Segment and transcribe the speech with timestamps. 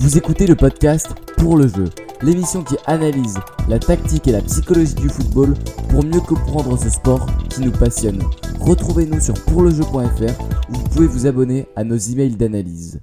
[0.00, 1.84] Vous écoutez le podcast Pour le jeu,
[2.22, 3.36] l'émission qui analyse
[3.68, 5.52] la tactique et la psychologie du football
[5.90, 8.22] pour mieux comprendre ce sport qui nous passionne.
[8.60, 10.40] Retrouvez-nous sur pourlejeu.fr
[10.70, 13.02] où vous pouvez vous abonner à nos emails d'analyse.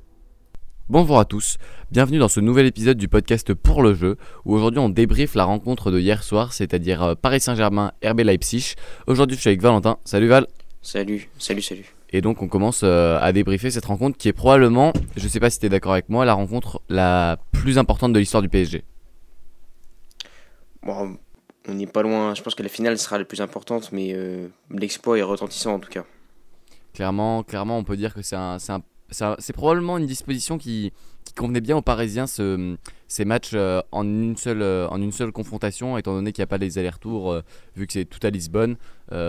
[0.89, 1.57] Bonjour à tous,
[1.91, 5.43] bienvenue dans ce nouvel épisode du podcast Pour le jeu, où aujourd'hui on débriefe la
[5.43, 8.73] rencontre de hier soir, c'est-à-dire euh, Paris Saint-Germain, RB Leipzig.
[9.05, 9.99] Aujourd'hui je suis avec Valentin.
[10.03, 10.47] Salut Val.
[10.81, 11.96] Salut, salut, salut.
[12.09, 15.49] Et donc on commence euh, à débriefer cette rencontre qui est probablement, je sais pas
[15.49, 18.83] si tu es d'accord avec moi, la rencontre la plus importante de l'histoire du PSG.
[20.83, 21.17] Bon,
[21.67, 24.47] on n'est pas loin, je pense que la finale sera la plus importante, mais euh,
[24.71, 26.05] l'exploit est retentissant en tout cas.
[26.93, 30.93] Clairement, clairement on peut dire que c'est un, un probablement une disposition qui,
[31.37, 32.75] convenait bien aux Parisiens ce,
[33.07, 36.45] ces matchs euh, en, une seule, euh, en une seule confrontation, étant donné qu'il n'y
[36.45, 37.41] a pas les allers-retours, euh,
[37.75, 38.75] vu que c'est tout à Lisbonne.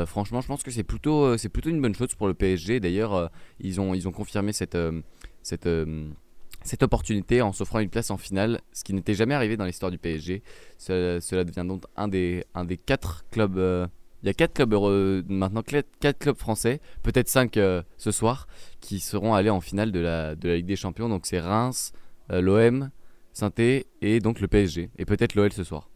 [0.07, 2.81] franchement, je pense que c'est plutôt, plutôt une bonne chose pour le PSG.
[2.81, 3.31] D'ailleurs,
[3.61, 4.77] ils, ont, ils ont confirmé cette,
[5.43, 5.69] cette,
[6.65, 9.93] cette opportunité en s'offrant une place en finale, ce qui n'était jamais arrivé dans l'histoire
[9.93, 10.43] du PSG.
[10.79, 13.89] Cela, devient donc un des, un des quatre clubs
[14.23, 14.75] il y a 4 clubs
[15.29, 18.49] maintenant, 4 clubs français, peut-être 5 euh, ce soir,
[18.81, 21.09] qui seront allés en finale de la, de la Ligue des Champions.
[21.09, 21.93] Donc c'est Reims,
[22.31, 22.91] l'OM,
[23.33, 24.91] saint et donc le PSG.
[24.99, 25.89] Et peut-être l'OL ce soir.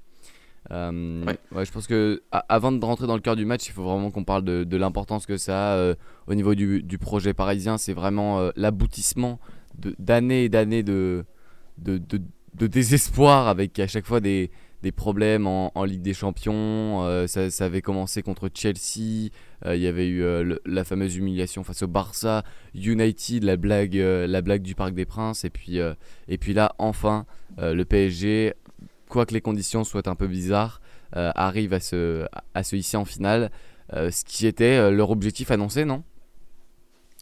[0.71, 1.65] Euh, ouais.
[1.65, 4.23] je pense que avant de rentrer dans le cœur du match, il faut vraiment qu'on
[4.23, 5.95] parle de, de l'importance que ça a
[6.29, 7.79] au niveau du, du, projet parisien.
[7.79, 9.41] C'est vraiment l'aboutissement
[9.99, 11.25] d'années et d'années de,
[11.79, 14.51] de, de, désespoir avec à chaque fois des,
[14.83, 17.05] des problèmes en, Ligue des Champions.
[17.05, 19.31] Euh, ça, avait commencé contre Chelsea.
[19.65, 23.95] Euh, il y avait eu euh, la fameuse humiliation face au Barça, United, la blague,
[23.95, 25.45] la blague du Parc des Princes.
[25.45, 25.79] Et puis,
[26.29, 27.27] et puis là, enfin,
[27.59, 28.55] le PSG,
[29.09, 30.81] quoique les conditions soient un peu bizarres,
[31.13, 33.51] arrive à se, à se hisser en finale.
[33.93, 36.03] ce qui était leur objectif annoncé, non?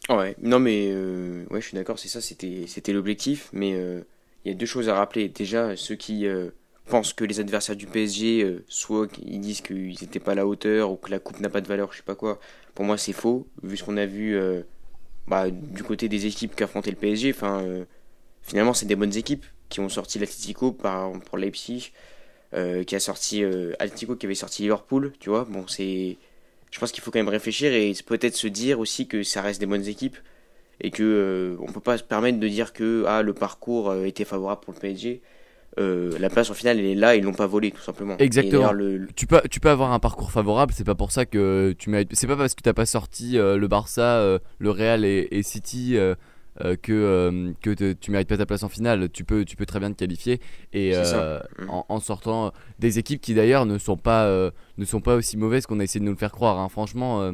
[0.09, 0.93] Ouais, non mais
[1.51, 3.49] ouais, je suis d'accord, c'est ça, c'était, c'était l'objectif.
[3.53, 5.29] Mais il y a deux choses à rappeler.
[5.29, 6.25] Déjà, ceux qui
[6.91, 10.45] pense que les adversaires du PSG, euh, soit ils disent qu'ils n'étaient pas à la
[10.45, 12.39] hauteur ou que la coupe n'a pas de valeur, je sais pas quoi.
[12.75, 14.61] Pour moi, c'est faux, vu ce qu'on a vu euh,
[15.27, 17.31] bah, du côté des équipes qui affrontaient le PSG.
[17.31, 17.85] Enfin, euh,
[18.41, 21.93] finalement, c'est des bonnes équipes qui ont sorti l'Atletico par pour Leipzig,
[22.85, 23.45] qui a sorti
[23.79, 25.45] Atletico qui avait sorti Liverpool, tu vois.
[25.49, 26.17] Bon, c'est,
[26.71, 29.61] je pense qu'il faut quand même réfléchir et peut-être se dire aussi que ça reste
[29.61, 30.17] des bonnes équipes
[30.81, 34.59] et que on peut pas se permettre de dire que ah, le parcours était favorable
[34.61, 35.21] pour le PSG
[35.79, 38.17] euh, la place en finale elle est là, ils l'ont pas volé tout simplement.
[38.17, 38.73] Exactement.
[39.15, 42.09] Tu, peux, tu peux avoir un parcours favorable, c'est pas pour ça que tu mérites.
[42.13, 45.97] C'est pas parce que t'as pas sorti euh, le Barça, euh, le Real et, City
[46.81, 49.09] que, que tu mérites pas ta place en finale.
[49.09, 50.41] Tu peux, tu peux très bien te qualifier
[50.73, 51.69] et mm.
[51.69, 55.79] en, sortant des équipes qui d'ailleurs ne sont pas ne sont pas aussi mauvaises qu'on
[55.79, 56.59] a essayé de nous le faire croire.
[56.59, 56.67] Hein.
[56.67, 57.33] Franchement,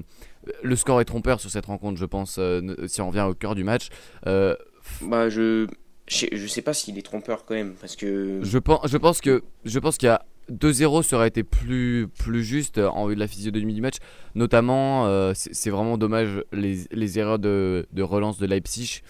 [0.61, 2.39] le score est trompeur sur cette rencontre, je pense.
[2.85, 3.89] si on revient au cœur du match.
[4.23, 5.67] bah je
[6.07, 8.39] je, sais pas s'il est trompeur quand même, parce que.
[8.41, 12.43] Je pense, je que je pense qu'il y a 2-0 ça aurait été plus, plus
[12.43, 13.97] juste en vue de la physionomie du match.
[14.35, 19.01] Notamment, euh, c'est vraiment dommage les, les erreurs de, de, relance de Leipzig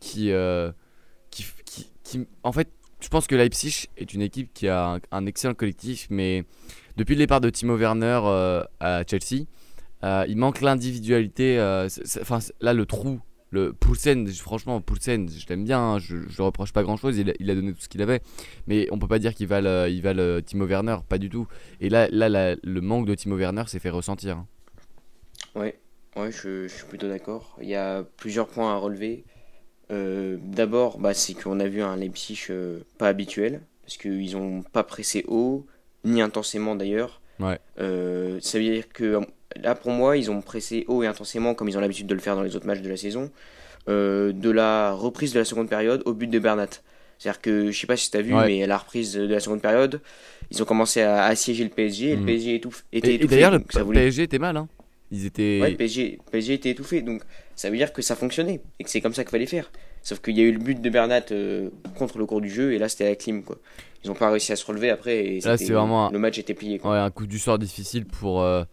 [0.00, 0.72] qui, euh,
[1.30, 1.46] qui,
[2.02, 2.68] qui, En fait,
[3.00, 6.44] je pense que Leipzig est une équipe qui a un, excellent collectif, mais
[6.96, 9.44] depuis le départ de Timo Werner euh, à Chelsea,
[10.02, 11.60] il manque l'individualité.
[12.20, 16.72] Enfin, là, le trou le Poulsen, franchement, Poulsen, je l'aime bien, hein, je, je reproche
[16.72, 18.20] pas grand chose, il, a donné tout ce qu'il avait,
[18.68, 21.48] mais on peut pas dire qu'il va il le Timo Werner, pas du tout.
[21.80, 24.38] Et là, là le manque de Timo Werner s'est fait ressentir.
[24.38, 24.46] Hein.
[25.56, 25.78] Ouais,
[26.16, 27.58] ouais je, suis plutôt d'accord.
[27.60, 29.24] Il y a plusieurs points à relever.
[29.90, 34.62] Euh, d'abord, bah, c'est qu'on a vu un Leipzig euh, pas habituel, parce qu'ils ont
[34.62, 35.66] pas pressé haut,
[36.04, 37.20] ni intensément d'ailleurs.
[37.40, 37.58] Ouais.
[37.80, 39.20] Euh, ça veut dire que
[39.56, 42.20] Là, pour moi, ils ont pressé haut et intensément, comme ils ont l'habitude de le
[42.20, 43.30] faire dans les autres matchs de la saison,
[43.88, 46.68] euh, de la reprise de la seconde période au but de Bernat.
[47.18, 49.40] C'est-à-dire que, je sais pas si tu as vu, mais à la reprise de la
[49.40, 50.00] seconde période,
[50.50, 52.26] ils ont commencé à assiéger le PSG et le mhm.
[52.26, 53.34] PSG étouffe, était étouffé.
[53.34, 54.56] Et d'ailleurs, le PSG était mal.
[54.56, 54.68] Hein.
[55.10, 55.58] Ils étaient...
[55.60, 57.02] Ouais, le PSG, PSG était étouffé.
[57.02, 57.22] Donc,
[57.56, 59.70] ça veut dire que ça fonctionnait et que c'est comme ça qu'il fallait faire.
[60.02, 61.68] Sauf qu'il y a eu le but de Bernat euh,
[61.98, 63.42] contre le cours du jeu et là, c'était la clim.
[63.42, 63.58] Quoi.
[64.02, 66.10] Ils n'ont pas réussi à se relever après et là, vraiment...
[66.10, 66.78] le match était plié.
[66.78, 66.92] Quoi.
[66.92, 68.40] Ouais, un coup du sort difficile pour.
[68.40, 68.64] Euh,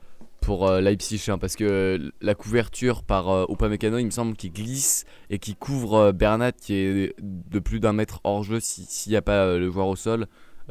[0.47, 4.53] pour euh, Leipzig hein, parce que la couverture par euh, Upamecano il me semble qu'il
[4.53, 9.11] glisse et qui couvre euh, Bernat qui est de plus d'un mètre hors jeu s'il
[9.11, 10.25] n'y a pas le joueur au sol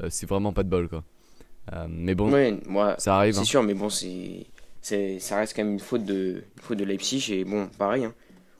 [0.08, 1.04] c'est vraiment pas de bol quoi
[1.90, 3.44] mais bon moi, ça arrive c'est hein.
[3.44, 4.46] sûr mais bon c'est
[5.18, 8.14] ça reste quand même une faute de faute de Leipzig et bon pareil hein.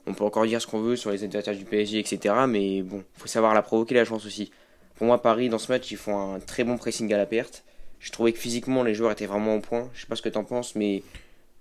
[0.07, 3.03] on peut encore dire ce qu'on veut sur les adversaires du PSG etc mais bon
[3.15, 4.51] faut savoir la provoquer la chance aussi
[4.97, 7.65] pour moi Paris dans ce match ils font un très bon pressing à la perte
[8.01, 9.89] je trouvais que physiquement les joueurs étaient vraiment au point.
[9.95, 11.03] Je sais pas ce que tu en penses, mais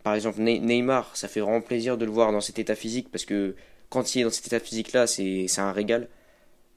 [0.03, 3.25] par exemple Neymar, ça fait vraiment plaisir de le voir dans cet état physique parce
[3.25, 3.55] que
[3.89, 6.07] quand il est dans cet état physique là, c'est un régal.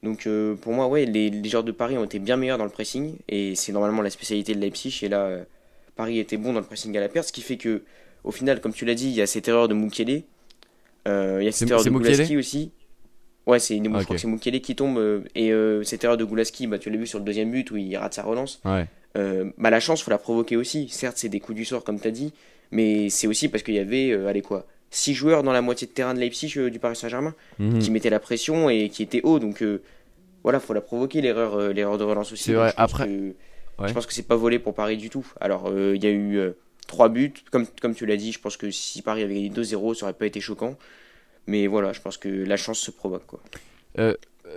[0.02, 2.64] Donc euh, pour moi, ouais, les, les joueurs de Paris ont été bien meilleurs dans
[2.64, 5.00] le pressing et c'est normalement la spécialité de Leipzig.
[5.02, 5.44] Et là, euh,
[5.96, 7.82] Paris était bon dans le pressing à la perte, ce qui fait que
[8.24, 10.22] au final, comme tu l'as dit, il y a cette erreur de Mukele,
[11.08, 12.70] euh, il y a cette erreur de Gulaski aussi.
[13.46, 14.08] Ouais, c'est je Ah, crois ok.
[14.08, 15.50] que c'est Mukele qui tombe euh, et
[15.84, 18.14] cette erreur de Gulaski, bah, tu l'as vu sur le deuxième but où il rate
[18.14, 18.60] sa relance.
[18.64, 18.86] Ouais.
[19.16, 20.88] Euh, bah, la chance, faut la provoquer aussi.
[20.88, 22.32] Certes, c'est des coups du sort, comme tu as dit,
[22.70, 25.86] mais c'est aussi parce qu'il y avait, euh, allez quoi, 6 joueurs dans la moitié
[25.86, 27.78] de terrain de Leipzig euh, du Paris Saint-Germain Mhm.
[27.78, 29.38] qui mettaient la pression et qui étaient hauts.
[29.38, 29.64] Donc
[30.44, 32.44] voilà, faut la provoquer, l'erreur l'erreur de relance aussi.
[32.44, 33.34] C'est Donc, vrai, je pense après- que-
[33.80, 33.86] Ouais.
[33.86, 35.24] Je pense que c'est pas volé pour Paris du tout.
[35.40, 36.50] Alors, il y a eu euh,
[36.88, 39.94] 3 buts, comme, comme tu l'as dit, je pense que si Paris avait gagné 2-0,
[39.94, 40.76] ça aurait pas été choquant.
[41.46, 43.24] Mais voilà, je pense que la chance se provoque.
[43.26, 43.40] Quoi.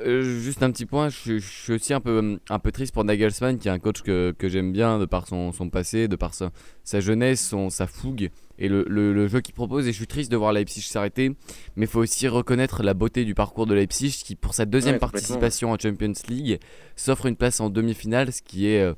[0.05, 3.03] Euh, juste un petit point, je, je suis aussi un peu, un peu triste pour
[3.03, 6.15] Nagelsmann, qui est un coach que, que j'aime bien de par son, son passé, de
[6.15, 6.51] par sa,
[6.83, 9.87] sa jeunesse, son, sa fougue et le, le- le jeu qu'il propose.
[9.87, 11.29] Et je suis triste de voir Leipzig s'arrêter,
[11.75, 14.95] mais il faut aussi reconnaître la beauté du parcours de Leipzig, qui pour sa deuxième
[14.95, 16.59] Ouais, participation en Champions League
[16.95, 18.93] s'offre une place en demi-finale, ce qui est euh,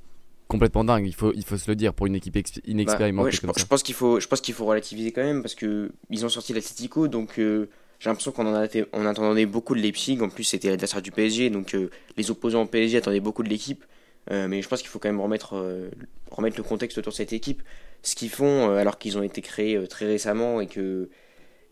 [0.48, 1.07] complètement dingue.
[1.07, 3.48] Il faut, il faut se le dire pour une équipe Bah, inexpérimentée ouais, je, comme
[3.50, 3.62] pense- ça.
[3.63, 6.30] je pense qu'il faut, je pense qu'il faut relativiser quand même parce que ils ont
[6.30, 7.68] sorti l'Atletico, donc euh,
[8.04, 10.20] j'ai l'impression qu'on en a été- on attendait beaucoup de Leipzig.
[10.22, 13.48] En plus, c'était l'adversaire du PSG, donc euh, les opposants au PSG attendaient beaucoup de
[13.50, 13.86] l'équipe.
[14.30, 15.90] Euh, mais je pense qu'il faut quand même remettre, euh,
[16.30, 17.64] remettre le contexte autour de cette équipe.
[18.02, 21.08] Ce qu'ils font, alors qu'ils ont été créés très récemment et que,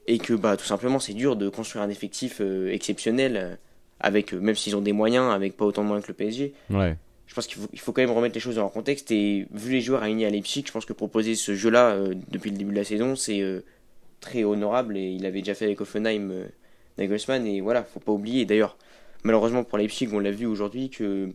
[0.07, 2.39] et que bah, tout simplement, c'est dur de construire un effectif
[2.69, 3.59] exceptionnel,
[3.99, 6.95] avec, même s'ils ont des moyens, avec pas autant de moyens que le PSG Ouais.
[7.27, 9.11] je pense qu'il faut, il faut quand même remettre les choses dans leur contexte.
[9.11, 11.97] Et vu les joueurs alignés à Leipzig, je pense que proposer ce jeu-là
[12.29, 13.43] depuis le début de la saison, c'est
[14.21, 14.95] très honorable.
[14.97, 16.47] Et il avait déjà fait avec Offenheim, euh,
[16.97, 17.45] Nagelsmann.
[17.45, 18.45] Et voilà, faut pas oublier.
[18.45, 18.77] D'ailleurs,
[19.23, 21.29] malheureusement pour Leipzig, on l'a vu aujourd'hui que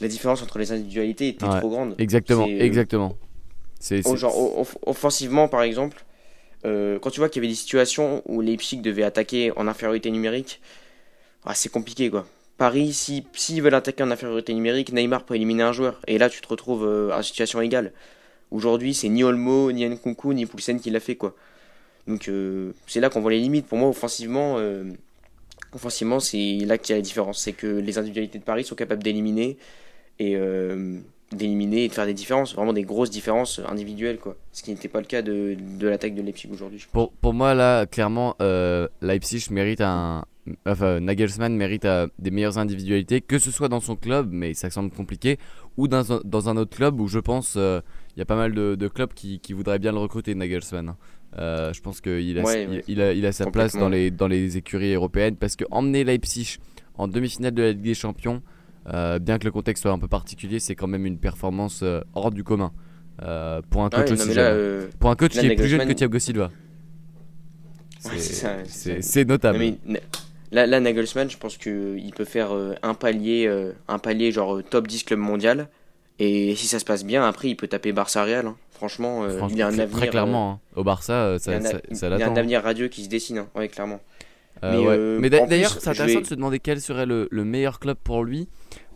[0.00, 1.94] la différence entre les individualités était Ouais, trop grande.
[1.98, 3.16] Exactement, euh, exactement.
[3.80, 6.04] C'est, Oh, genre, off- offensivement, par exemple,
[6.64, 10.10] euh, quand tu vois qu'il y avait des situations où Leipzig devait attaquer en infériorité
[10.10, 10.60] numérique,
[11.44, 12.26] ah, c'est compliqué quoi.
[12.56, 16.00] Paris, si s'ils veulent attaquer en infériorité numérique, Neymar peut éliminer un joueur.
[16.08, 17.92] Et là, tu te retrouves euh, en situation égale.
[18.50, 21.36] Aujourd'hui, c'est ni Olmo, ni Nkunku, ni Poulsen qui l'a fait quoi.
[22.08, 23.66] Donc euh, c'est là qu'on voit les limites.
[23.66, 24.84] Pour moi, offensivement, euh,
[25.74, 27.38] offensivement, c'est là qu'il y a la différence.
[27.38, 29.58] C'est que les individualités de Paris sont capables d'éliminer
[30.18, 30.98] et euh,
[31.30, 34.36] d'éliminer et de faire des différences, vraiment des grosses différences individuelles quoi.
[34.52, 36.86] Ce qui n'était pas le cas de, de l'attaque de Leipzig aujourd'hui.
[36.90, 38.34] Pour, pour moi, là, clairement,
[39.02, 40.24] Leipzig mérite un.
[40.64, 41.86] Enfin, Nagelsmann mérite
[42.18, 45.36] des meilleures individualités, que ce soit dans son club, mais ça semble compliqué,
[45.76, 48.54] ou dans un, dans un autre club où je pense il y a pas mal
[48.54, 50.94] de, de clubs qui, qui voudraient bien le recruter, Nagelsmann.
[51.36, 52.84] Euh, je pense qu'il a, Ouais, il, ouais.
[52.88, 56.02] il a, il a sa place dans les, dans les écuries européennes, parce que emmener
[56.04, 56.56] Leipzig
[56.96, 58.42] en demi-finale de la Ligue des Champions,
[58.92, 62.00] euh, bien que le contexte soit un peu particulier, c'est quand même une performance euh,
[62.14, 62.72] hors du commun.
[63.70, 64.88] pour un coach aussi mais là, jeune.
[64.98, 66.50] Pour un coach là, qui est plus jeune que Thiago Silva.
[67.98, 69.58] C'est notable.
[69.58, 70.00] non, mais Na-
[70.52, 72.50] là, là, Nagelsmann, je pense qu'il peut faire
[72.82, 73.50] un palier,
[73.88, 75.68] un palier genre top 10 club mondial.
[76.18, 78.46] Et si ça se passe bien, après, il peut taper Barça Real.
[78.46, 78.56] hein.
[78.72, 79.90] Franchement, euh, Franchement, il a un avenir.
[79.98, 80.52] très clairement.
[80.52, 80.60] hein.
[80.76, 82.18] Au Barça, euh, euh, ça, il y a un, ça, a- ça il y a
[82.18, 82.32] l'attend.
[82.32, 83.38] un avenir radieux qui se dessine.
[83.38, 83.48] hein.
[83.54, 84.00] Ouais, clairement.
[84.64, 84.94] Euh, Mais, ouais.
[84.96, 87.96] euh, Mais d'ailleurs, c'est intéressant vais- de se demander quel serait le, le meilleur club
[88.02, 88.48] pour lui,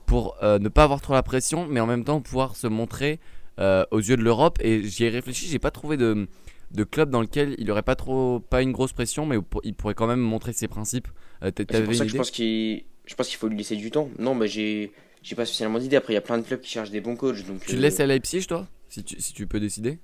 [0.07, 3.21] pour euh, ne pas avoir trop la pression, mais en même temps pouvoir se montrer
[3.61, 4.59] euh, aux yeux de l'Europe.
[4.61, 6.27] Et j'y ai réfléchi, j'ai pas trouvé de,
[6.73, 9.95] de club dans lequel il aurait pas trop, pas une grosse pression, mais il pourrait
[9.95, 11.07] quand même montrer ses principes.
[11.45, 13.91] Euh, C'est pour ça que je pense qu'il je pense qu'il faut lui laisser du
[13.91, 14.09] temps.
[14.19, 14.93] Non, bah, j'ai
[15.23, 15.97] j'ai pas spécialement d'idée.
[15.97, 17.45] Après, il y a plein de clubs qui cherchent des bons coachs.
[17.47, 18.67] Donc, Tu euh, le laisses à Leipzig, toi?
[18.89, 19.99] Si tu, si tu peux décider?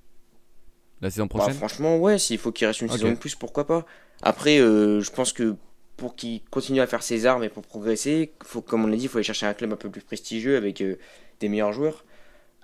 [1.00, 1.54] La saison Bah, prochaine?
[1.54, 3.86] franchement, ouais, s'il faut qu'il reste une saison de plus, pourquoi pas.
[4.22, 5.54] Après, euh, je pense que
[5.96, 9.04] pour qu'il continue à faire ses armes et pour progresser, faut, comme on l'a dit,
[9.04, 10.96] il faut aller chercher un club un peu plus prestigieux avec euh,
[11.40, 12.04] des meilleurs joueurs.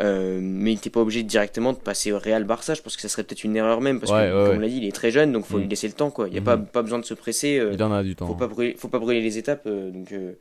[0.00, 2.74] Euh, mais il n'était pas obligé directement de passer au Real Barça.
[2.74, 4.60] Je pense que ça serait peut-être une erreur même parce Ouais, que, ouais, comme on
[4.60, 5.62] l'a dit, il est très jeune, donc faut Mhm.
[5.62, 6.10] lui laisser le temps.
[6.10, 6.26] Quoi.
[6.28, 7.58] Il n'y a pas, pas besoin de se presser.
[7.60, 8.26] euh, Il en a du temps.
[8.26, 9.62] faut pas brûler, faut pas brûler les étapes.
[9.66, 10.32] euh, donc, euh,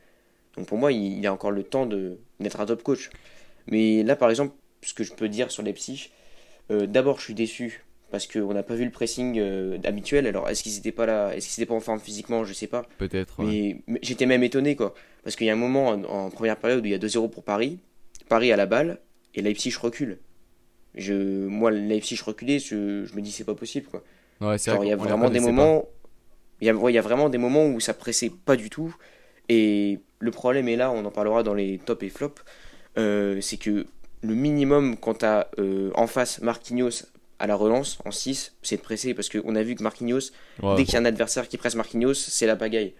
[0.58, 3.10] donc pour moi, il, il a encore le temps d'être un top coach.
[3.68, 6.10] Mais là, par exemple, ce que je peux dire sur Leipzig,
[6.72, 10.28] euh, d'abord, je suis déçu parce qu'on n'a pas vu le pressing euh, habituel.
[10.28, 12.68] Alors, est-ce qu'ils n'étaient pas là, est-ce qu'ils étaient pas en forme physiquement, je sais
[12.68, 12.84] pas.
[13.00, 13.40] Peut-être.
[13.40, 13.46] ouais.
[13.46, 14.94] Mais, mais j'étais même étonné quoi,
[15.24, 17.32] parce qu'il y a un moment en, en première période où il y a 2-0
[17.32, 17.80] pour Paris,
[18.30, 19.00] Paris à la balle
[19.34, 20.20] et Leipzig recule.
[20.94, 24.04] Je, moi, Leipzig reculé, je, je me dis c'est pas possible quoi.
[24.42, 25.86] Ouais, c'est il y a les vraiment des moments.
[26.62, 28.70] Il y, a, ouais, il y a vraiment des moments où ça pressait pas du
[28.70, 28.96] tout.
[29.50, 32.36] Et le problème est là, on en parlera dans les top et flop.
[32.98, 33.86] euh, c'est que
[34.22, 35.50] le minimum quand tu as
[35.96, 37.04] en face Marquinhos
[37.40, 39.14] à la relance en 6, c'est de presser.
[39.14, 40.32] Parce qu'on a vu que Marquinhos.
[40.62, 42.94] Ouais, dès qu'il y a un adversaire qui presse Marquinhos, c'est la pagaille.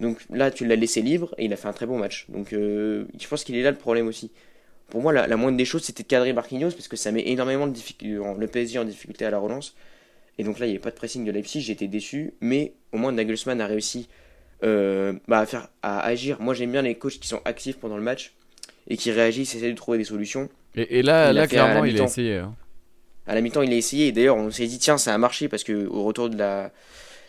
[0.00, 2.26] Donc là, tu l'as laissé libre et il a fait un très bon match.
[2.28, 4.30] Donc euh, je pense qu'il est là le problème aussi.
[4.90, 7.28] Pour moi, la, la moindre des choses, c'était de cadrer Marquinhos parce que ça met
[7.28, 9.74] énormément de difficultés, le PSG en difficulté à la relance.
[10.38, 12.34] Et donc là, il n'y avait pas de pressing de Leipzig, j'étais déçu.
[12.40, 14.08] Mais au moins, Nagelsmann a réussi
[14.64, 16.40] euh, bah, à, faire, à agir.
[16.40, 18.32] Moi, j'aime bien les coachs qui sont actifs pendant le match
[18.88, 20.48] et qui réagissent, essaient de trouver des solutions.
[20.74, 22.36] Et, et là, Il clairement, il a essayé.
[22.38, 22.54] hein.
[23.26, 24.08] À la mi-temps, il a essayé.
[24.08, 26.72] Et d'ailleurs, on s'est dit, tiens, ça a marché parce que au retour de la,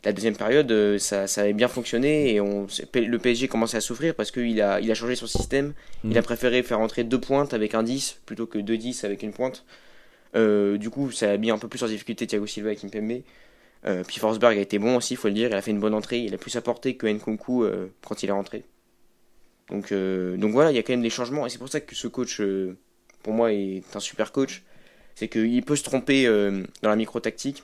[0.06, 2.34] la deuxième période, euh, ça, ça avait bien fonctionné.
[2.34, 5.74] Et on, le PSG commençait à souffrir parce qu'il a, il a changé son système.
[6.06, 6.18] Il Mhm.
[6.18, 9.34] a préféré faire entrer deux pointes avec un 10 plutôt que deux 10 avec une
[9.34, 9.66] pointe.
[10.36, 13.22] Euh, du coup, ça a mis un peu plus en difficulté Thiago Silva et Kimpembe.
[13.86, 15.50] Euh, puis Forsberg a été bon aussi, il faut le dire.
[15.50, 16.20] Il a fait une bonne entrée.
[16.20, 18.64] Il a plus apporté que Nkunku euh, quand il est rentré.
[19.70, 21.46] Donc, euh, donc voilà, il y a quand même des changements.
[21.46, 22.42] Et c'est pour ça que ce coach,
[23.24, 24.64] pour moi, est un super coach.
[25.16, 26.26] C'est qu'il peut se tromper
[26.82, 27.64] dans la micro-tactique.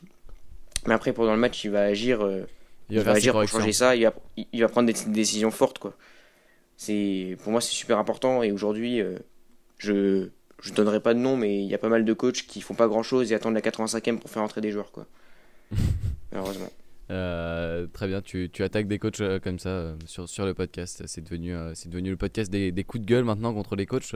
[0.88, 2.28] Mais après, pendant le match, il va agir,
[2.90, 3.96] Il il va agir pour changer ça.
[3.96, 5.80] Il va, il va prendre des, des décisions fortes.
[5.80, 5.96] Quoi.
[6.78, 8.44] C'est, pour moi, c'est super important.
[8.44, 9.02] Et aujourd'hui,
[9.78, 10.30] je
[10.62, 12.74] je donnerai pas de nom, mais il y a pas mal de coachs qui font
[12.74, 14.92] pas grand chose et attendent la 85e pour faire entrer des joueurs.
[14.92, 15.06] Quoi.
[16.36, 16.70] Malheureusement.
[17.12, 20.54] Euh, très bien, tu, tu attaques des coachs euh, comme ça euh, sur, sur le
[20.54, 21.04] podcast.
[21.06, 24.16] C'est devenu, c'est devenu le podcast des, des coups de gueule maintenant contre les coachs.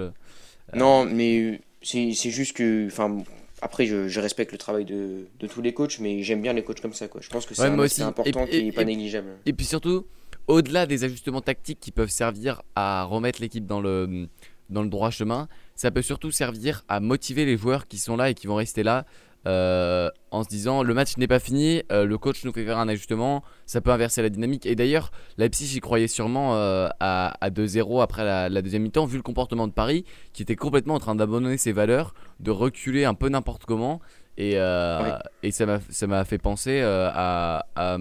[0.74, 2.88] Non, mais c'est c'est juste que.
[2.88, 3.18] Enfin,
[3.62, 6.64] après, je, je respecte le travail de, de tous les coachs, mais j'aime bien les
[6.64, 7.08] coachs comme ça.
[7.08, 7.22] Quoi.
[7.22, 8.10] Je pense que c'est Ouais, un moi aspect aussi.
[8.10, 9.28] important Et- qui et- n'est pas et- négligeable.
[9.46, 10.06] Et puis surtout,
[10.48, 14.28] au-delà des ajustements tactiques qui peuvent servir à remettre l'équipe dans le,
[14.70, 18.30] dans le droit chemin, ça peut surtout servir à motiver les joueurs qui sont là
[18.30, 19.06] et qui vont rester là
[19.48, 22.78] euh, en se disant le match n'est pas fini, euh, le coach nous fait faire
[22.78, 24.66] un ajustement, ça peut inverser la dynamique.
[24.66, 29.06] Et d'ailleurs, Leipzig y croyait sûrement euh, à, à 2-0 après la, la deuxième mi-temps,
[29.06, 33.06] vu le comportement de Paris qui était complètement en train d'abandonner ses valeurs, de reculer
[33.06, 34.02] un peu n'importe comment.
[34.40, 37.98] Et, euh, et ça m'a fait penser euh, à, à,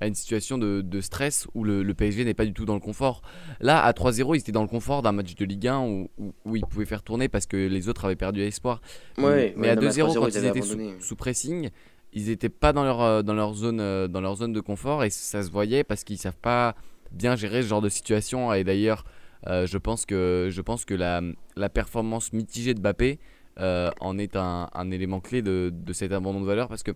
[0.00, 2.72] à une situation de, de stress où le, le PSG n'est pas du tout dans
[2.72, 3.20] le confort.
[3.60, 6.32] Là, à 3-0, ils étaient dans le confort d'un match de Ligue 1 où, où,
[6.46, 8.80] où ils pouvaient faire tourner parce que les autres avaient perdu espoir.
[9.18, 10.62] Ouais, mais à non, 2-0, 3-0, quand ils étaient
[10.98, 11.68] sous, pressing,
[12.14, 15.10] ils n'étaient pas dans leur, euh, dans, leur zone, dans leur zone de confort et
[15.10, 16.74] ça se voyait parce qu'ils savent pas
[17.12, 18.50] bien gérer ce genre de situation.
[18.54, 19.04] Et d'ailleurs,
[19.46, 21.20] euh, je pense que, je pense que la,
[21.54, 23.18] la performance mitigée de Mbappé
[23.58, 26.92] euh, en est un, un élément clé de, de cet abandon de valeur parce que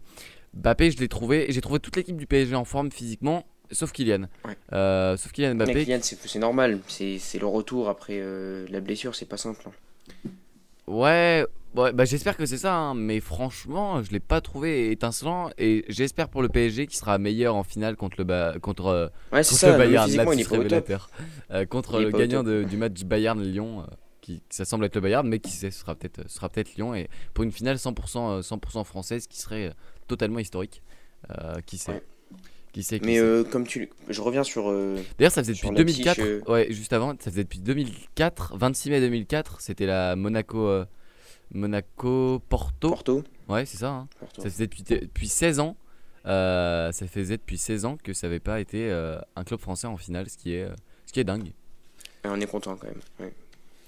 [0.54, 4.22] Mbappé, je l'ai trouvé, j'ai trouvé toute l'équipe du PSG en forme physiquement, sauf Kylian.
[4.44, 4.56] Ouais.
[4.72, 5.84] Euh, sauf Kylian Mais Mbappé.
[5.84, 6.80] Kylian, c'est c'est normal.
[6.88, 9.62] C'est c'est le retour après euh, la blessure, c'est pas simple.
[9.68, 10.30] hein.
[10.86, 15.50] Ouais, ouais bah j'espère que c'est ça, hein, mais franchement, je l'ai pas trouvé étincelant
[15.56, 19.38] et j'espère pour le PSG qui sera meilleur en finale contre le ba- contre, Ouais,
[19.38, 19.66] contre ça.
[19.68, 20.68] le non, mais Bayern, physiquement, il est lapsus pas au top.
[20.72, 21.10] révélateur.
[21.68, 23.86] Contre Il est le pas au gagnant de- du match Bayern-Lyon,
[24.20, 26.74] qui ça semble être le Bayern, mais qui sait, ce sera peut-être ce sera peut-être
[26.74, 29.72] Lyon et pour une finale 100% euh, 100% française qui serait euh,
[30.08, 30.82] totalement historique.
[31.30, 31.92] Euh, qui sait?
[31.92, 32.02] Ouais.
[32.72, 33.22] Qui sait qui Mais sait?
[33.24, 33.90] euh, comme tu.
[34.08, 34.70] Je reviens sur.
[34.70, 36.20] euh, D'ailleurs, ça faisait depuis Leipzig, 2004.
[36.20, 39.60] euh, Ouais, juste avant, ça faisait depuis 2004, 26 mai 2004.
[39.60, 40.84] C'était la Monaco, euh,
[41.52, 42.88] Monaco Porto.
[42.90, 43.24] Porto.
[43.48, 43.90] Ouais, c'est ça.
[43.90, 44.08] hein.
[44.36, 45.76] Ça faisait depuis, depuis 16 ans.
[46.26, 49.86] euh, ça faisait depuis 16 ans que ça n'avait pas été euh, un club français
[49.86, 50.74] en finale, ce qui est, euh,
[51.06, 51.48] ce qui est dingue.
[52.24, 53.00] Et on est content quand même.
[53.20, 53.32] ouais.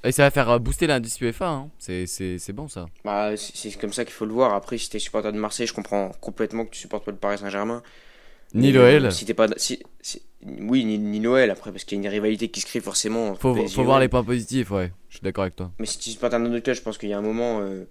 [0.05, 1.49] Et ça va faire euh, booster l'indice UEFA.
[1.49, 1.71] hein.
[1.79, 2.87] C'est, c'est, c'est bon ça.
[3.05, 4.55] Bah, c'est comme ça qu'il faut le voir.
[4.55, 7.39] Après, si t'es supporter de Marseille, je comprends complètement que tu supportes pas le Paris
[7.39, 7.83] Saint-Germain.
[8.55, 9.07] Ni l'OL.
[9.07, 9.47] euh, Si t'es pas.
[9.57, 12.67] Si, si- oui, ni, ni Noël après, parce qu'il y a une rivalité qui se
[12.67, 13.35] crée forcément.
[13.37, 14.93] Faut, PSG faut voir les points positifs, ouais.
[15.09, 15.71] Je suis d'accord avec toi.
[15.79, 17.61] Mais si tu supportes un autre club, je pense qu'il y a un moment.
[17.61, 17.85] euh,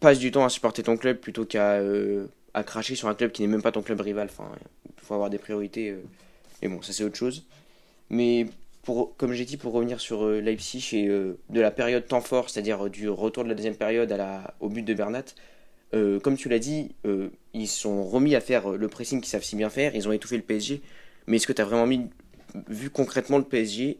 [0.00, 3.32] passe du temps à supporter ton club plutôt qu'à euh, à cracher sur un club
[3.32, 4.28] qui n'est même pas ton club rival.
[4.30, 4.48] Enfin,
[4.86, 5.90] il faut avoir des priorités.
[5.90, 6.02] euh.
[6.62, 7.44] Mais bon, ça c'est autre chose.
[8.10, 8.46] Mais
[8.84, 12.50] comme j'ai dit, pour revenir sur euh, Leipzig et euh, de la période temps fort,
[12.50, 14.14] c'est-à-dire euh, du retour de la deuxième période
[14.60, 15.24] au but de Bernat,
[16.24, 16.90] comme tu l'as dit,
[17.52, 19.94] ils sont remis à faire le pressing qu'ils savent si bien faire.
[19.94, 20.82] Ils ont étouffé le PSG.
[21.28, 21.86] Mais est-ce que tu as vraiment
[22.68, 23.98] vu concrètement le PSG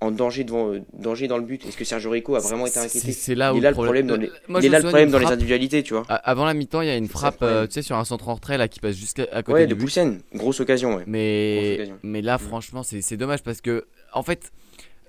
[0.00, 2.78] en danger, devant, euh, danger dans le but Est-ce que Sergio Rico a vraiment été
[2.78, 4.78] inquiété C'est là il où est là le problème dans les, Moi, il est là
[4.80, 6.02] le problème dans les individualités, tu vois.
[6.08, 8.34] Avant la mi-temps, il y a une frappe, euh, tu sais, sur un centre en
[8.34, 9.78] retrait là qui passe jusqu'à côté Ouais, du de.
[9.78, 11.04] Poulsen, grosse occasion, ouais.
[11.06, 11.98] Mais, occasion.
[12.02, 12.40] mais là, Mm.
[12.40, 14.52] franchement, c'est dommage parce que, en fait,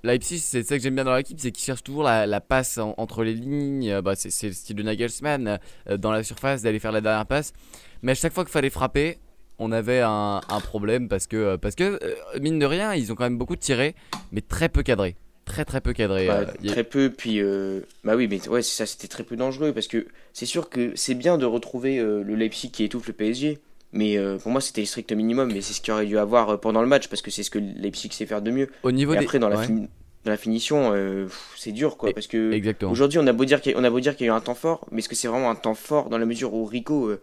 [0.04, 2.78] Leipzig, c'est ça que j'aime bien dans l'équipe, c'est qu'ils cherchent toujours la, la passe
[2.78, 3.90] en- entre les lignes.
[3.90, 5.60] Euh, Bah, c'est c'est le style de Nagelsmann,
[5.98, 7.54] dans la surface, d'aller faire la dernière passe.
[8.04, 9.18] Mais à chaque fois qu'il fallait frapper,
[9.60, 13.12] on avait un, un problème parce que, euh, parce que euh, mine de rien, ils
[13.12, 13.96] ont quand même beaucoup tiré,
[14.32, 15.16] mais très peu cadré.
[15.46, 16.28] Très très peu cadré.
[16.28, 19.36] Bah, Euh, a- Très peu, puis euh, bah oui, mais ouais, ça, c'était très peu
[19.36, 23.08] dangereux parce que c'est sûr que c'est bien de retrouver euh, le Leipzig qui étouffe
[23.08, 23.60] le PSG,
[23.94, 26.82] mais pour moi c'était le strict minimum, mais c'est ce qu'il aurait dû avoir pendant
[26.82, 28.70] le match parce que c'est ce que Leipzig sait faire de mieux.
[28.84, 29.24] Au niveau Et des.
[29.26, 29.88] après, dans la, Ouais, fini-
[30.26, 32.50] dans la finition, euh, c'est dur quoi, parce que
[32.88, 33.76] aujourd'hui on a beau dire qu'il y
[34.16, 36.10] qu'il y a eu un temps fort, mais est-ce que c'est vraiment un temps fort
[36.10, 37.22] dans la mesure où Rico, euh,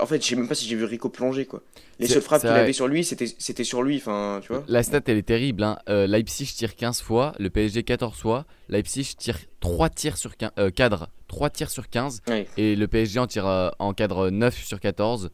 [0.00, 1.62] en fait, je sais même pas si j'ai vu Rico plonger quoi.
[1.98, 4.64] Les seules frappes qu'il avait sur lui, c'était c'était sur lui, enfin, tu vois.
[4.66, 5.62] La stat elle est terrible.
[5.62, 5.78] Hein.
[5.88, 8.46] Euh, Leipzig tire 15 fois, le PSG 14 fois.
[8.68, 12.46] Leipzig tire 3 tirs sur 15, euh, cadre, 3 tirs sur 15 Ouais.
[12.56, 15.30] et le PSG en tire euh, en cadre 9 sur 14.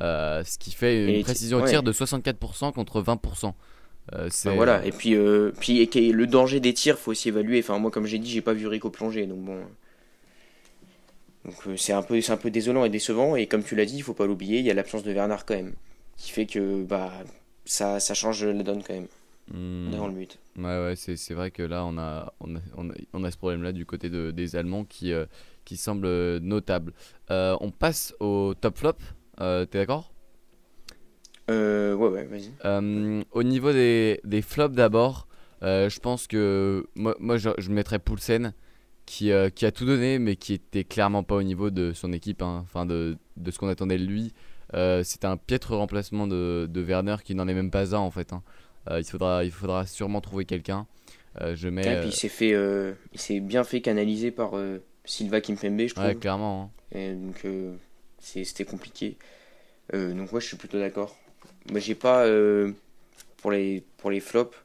[0.00, 1.68] euh, ce qui fait une Et précision au ouais.
[1.70, 3.54] tir de 64% contre 20%.
[4.12, 4.84] Euh, c'est- Enfin, voilà.
[4.84, 7.60] Et puis, euh, puis et le danger des tirs, faut aussi évaluer.
[7.60, 9.60] Enfin, moi, comme j'ai dit, j'ai pas vu Rico plonger, donc bon.
[11.44, 13.36] Donc euh, c'est un peu, un peu désolant et décevant.
[13.36, 15.44] Et comme tu l'as dit, il faut pas l'oublier, il y a l'absence de Bernard
[15.44, 15.74] quand même,
[16.16, 17.12] qui fait que bah
[17.64, 19.08] ça, ça change la donne quand même
[19.52, 19.90] Hmm.
[19.90, 20.38] dans le but.
[20.56, 23.36] Ouais, ouais, c'est, vrai que là, on a, on a, on a, on a ce
[23.36, 25.26] problème-là du côté de, des Allemands qui, euh,
[25.64, 26.92] qui semble euh, notable.
[27.30, 28.94] Euh, on passe au top flop.
[29.40, 30.12] Euh, T'es d'accord?
[31.48, 33.24] Ouais, ouais, vas-y.
[33.32, 35.28] Au niveau des, des flops d'abord,
[35.60, 38.54] je pense que moi, moi je, je mettrais Poulsen
[39.06, 42.12] qui, euh, qui a tout donné, mais qui était clairement pas au niveau de son
[42.12, 42.60] équipe, hein.
[42.64, 44.32] enfin de, de ce qu'on attendait de lui.
[44.74, 48.10] Euh, C'était un piètre remplacement de, de Werner qui n'en est même pas un en
[48.10, 48.32] fait.
[48.32, 48.42] hein.
[48.90, 50.86] Euh, il, faudra, il faudra sûrement trouver quelqu'un.
[51.40, 52.00] Euh, je mets.
[52.00, 52.54] Puis il s'est fait,
[53.12, 54.52] il s'est bien fait canaliser par
[55.04, 56.06] Silva Kimpembe, je trouve.
[56.06, 56.70] Ouais, clairement.
[56.94, 56.98] hein.
[56.98, 57.44] Et donc
[58.20, 59.16] c'était compliqué.
[59.92, 61.16] Donc moi je suis plutôt d'accord.
[61.70, 62.26] Moi j'ai pas
[63.38, 64.56] pour les pour les flops.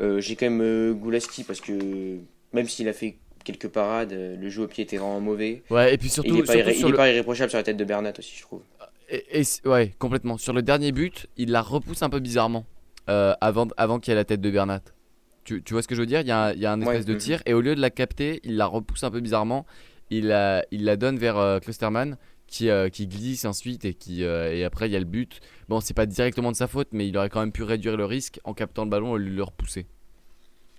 [0.00, 2.18] j'ai quand même Gulaski parce que
[2.52, 3.16] même s'il a fait
[3.52, 5.62] quelques parades, euh, le jeu au pied était vraiment mauvais.
[5.70, 7.50] Ouais, et puis surtout, il est, pas, surtout irré- sur il est le- pas irréprochable
[7.50, 8.62] sur la tête de Bernat aussi, je trouve.
[9.10, 10.36] Et, et c- ouais, complètement.
[10.38, 12.66] Sur le dernier but, il la repousse un peu bizarrement
[13.08, 14.82] euh, avant, avant qu'il y ait la tête de Bernat.
[15.44, 16.20] Tu, tu vois ce que je veux dire?
[16.20, 17.18] Il y a, un- il y a un Ouais, espèce de mhm.
[17.18, 19.66] tir et au lieu de la capter, il la repousse un peu bizarrement.
[20.10, 24.24] Il la, il la donne vers euh, Klosterman qui, euh, qui glisse ensuite et, qui,
[24.24, 25.40] euh, et après il y a le but.
[25.68, 28.04] Bon, c'est pas directement de sa faute, mais il aurait quand même pu réduire le
[28.06, 29.86] risque en captant le ballon et le repousser.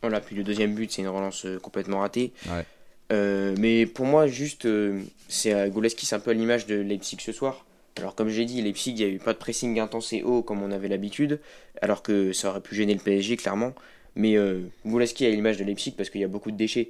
[0.02, 2.32] Voilà, puis le deuxième but, c'est une relance euh, complètement ratée.
[2.48, 2.66] Ouais.
[3.12, 7.18] Euh, mais pour moi, juste, euh, c'est Golaski, c'est un peu à l'image de Leipzig
[7.20, 7.66] ce soir.
[7.98, 10.42] Alors, comme j'ai dit, Leipzig, il n'y a eu pas de pressing intense et haut
[10.42, 11.40] comme on avait l'habitude,
[11.82, 13.74] alors que ça aurait pu gêner le PSG, clairement.
[14.16, 16.90] Mais euh, a l'image de Leipzig parce qu'il y a beaucoup de déchets.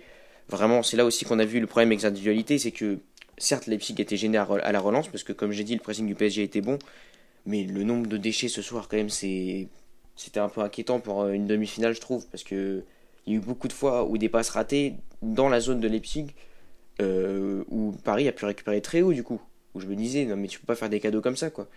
[0.50, 3.00] Vraiment, c'est là aussi qu'on a vu le problème avec les individualités, c'est que
[3.38, 6.08] certes, Leipzig était gêné à, à la relance, parce que comme j'ai dit, le pressing
[6.08, 6.80] du PSG était bon,
[7.46, 9.68] mais le nombre de déchets ce soir, quand même, c'est
[10.16, 12.84] c'était un peu inquiétant pour euh, une demi-finale, je trouve, parce que
[13.30, 15.88] il y a eu beaucoup de fois où des passes ratées dans la zone de
[15.88, 16.34] Leipzig,
[17.00, 19.40] euh, où Paris a pu récupérer très haut du coup.
[19.76, 21.68] Où je me disais, non mais tu peux pas faire des cadeaux comme ça quoi.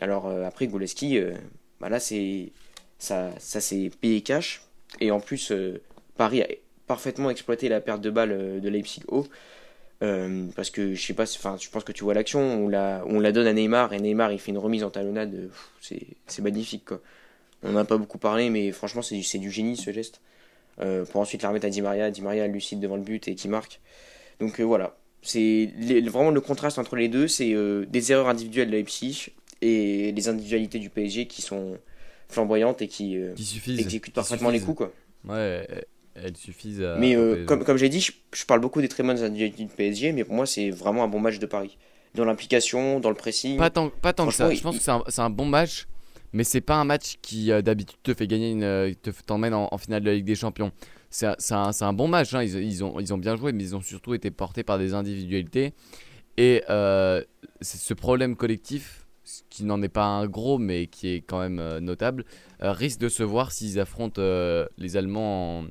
[0.00, 1.34] Alors euh, après Goleski, euh,
[1.80, 2.50] bah là c'est
[2.98, 4.62] ça, ça s'est payé cash.
[5.00, 5.80] Et en plus, euh,
[6.16, 6.48] Paris a
[6.88, 9.26] parfaitement exploité la perte de balle de Leipzig haut.
[10.56, 13.20] Parce que je sais pas, enfin je pense que tu vois l'action, on la, on
[13.20, 15.48] la donne à Neymar et Neymar il fait une remise en talonnade,
[15.80, 17.00] c'est, magnifique quoi.
[17.62, 20.20] On n'a pas beaucoup parlé, mais franchement c'est, du- du génie ce geste.
[20.80, 23.34] Euh, pour ensuite la remettre à Di Maria, Di Maria lucide devant le but et
[23.34, 23.80] qui marque.
[24.40, 25.70] Donc euh, voilà, c'est
[26.06, 29.28] vraiment le contraste entre les deux, c'est euh, des erreurs individuelles de Leipzig
[29.62, 31.78] et les individualités du PSG qui sont
[32.28, 33.78] flamboyantes et qui euh, Qui suffisent.
[33.80, 34.92] exécutent qui parfaitement les coups quoi.
[35.28, 35.66] Ouais,
[36.16, 36.96] elles- suffisent à.
[36.98, 39.68] Mais euh, comme, comme j'ai dit, je, je parle beaucoup des très bonnes individualités du
[39.72, 41.78] PSG, mais pour moi c'est vraiment un bon match de Paris.
[42.14, 43.58] Dans l'implication, dans le pressing.
[43.58, 44.52] Pas tant, pas tant que ça.
[44.52, 45.86] Je pense il- que c'est un, c'est un bon match,
[46.34, 49.54] mais c'est pas un match qui euh, d'habitude te fait gagner, une, euh, te t'emmène
[49.54, 50.72] en, finale de la Ligue des Champions.
[51.08, 52.34] C'est un, bon match.
[52.34, 52.42] hein.
[52.42, 55.72] Ils, ont, bien joué, mais ils ont surtout été portés par des individualités.
[56.36, 57.22] Et euh,
[57.62, 59.06] ce problème collectif,
[59.48, 62.24] qui n'en est pas un gros, mais qui est quand même notable,
[62.60, 64.20] risque de se voir s'ils affrontent
[64.76, 65.66] les Allemands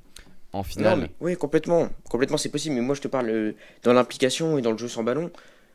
[0.53, 1.09] en, finale.
[1.19, 1.89] Oui, complètement.
[2.09, 2.75] Complètement, c'est possible.
[2.75, 5.29] Mais moi, je te parle dans l'implication et dans le jeu sans ballon.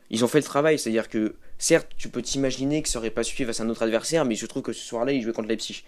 [0.09, 0.79] Ils ont fait le travail.
[0.79, 3.83] C'est-à-dire que, certes, tu peux t'imaginer que ça aurait pas suffi face à un autre
[3.83, 5.83] adversaire, mais je trouve que ce soir-là, ils jouaient contre Leipzig.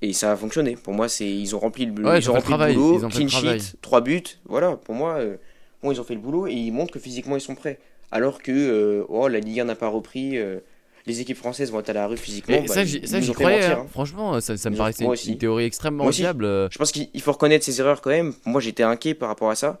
[0.00, 0.76] Et ça a fonctionné.
[0.76, 2.68] Pour moi, c'est ils ont rempli le, Ouais, ils ont ils ont fait rempli le
[2.68, 2.98] le boulot.
[2.98, 3.60] Ils ont clean travail.
[3.60, 4.22] sheet, 3 buts.
[4.44, 5.36] Voilà, pour moi, euh,
[5.82, 7.80] bon, ils ont fait le boulot et ils montrent que physiquement, ils sont prêts.
[8.12, 10.38] Alors que euh, oh, la Ligue 1 n'a pas repris.
[10.38, 10.60] euh,
[11.08, 12.60] les équipes françaises vont être à la rue physiquement.
[12.60, 13.00] Bah, ça, j'y
[13.32, 13.60] croyais.
[13.60, 13.82] mentir, hein.
[13.84, 13.88] hein.
[13.90, 17.64] Franchement, ça, ça me paraissait une, théorie extrêmement euh, Je pense qu'il il faut reconnaître
[17.64, 18.34] ses erreurs quand même.
[18.44, 19.80] Moi, j'étais inquiet par rapport à ça.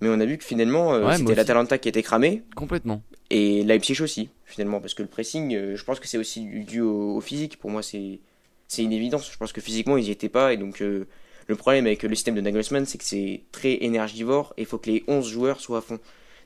[0.00, 2.42] Mais on a vu que finalement, Ouais, c'était l'Atalanta qui était cramé.
[2.56, 3.02] Complètement.
[3.30, 4.80] Et Leipzig aussi, finalement.
[4.80, 7.58] Parce que le pressing, euh, je pense que c'est aussi dû- au, physique.
[7.58, 8.20] Pour moi, c'est
[8.68, 9.30] c'est une évidence.
[9.30, 10.52] Je pense que physiquement, ils n'y étaient pas.
[10.52, 11.06] Et donc, euh,
[11.46, 14.54] le problème avec le système de Nagelsmann, c'est que c'est très énergivore.
[14.56, 15.98] Et il faut que les 11 joueurs soient à fond.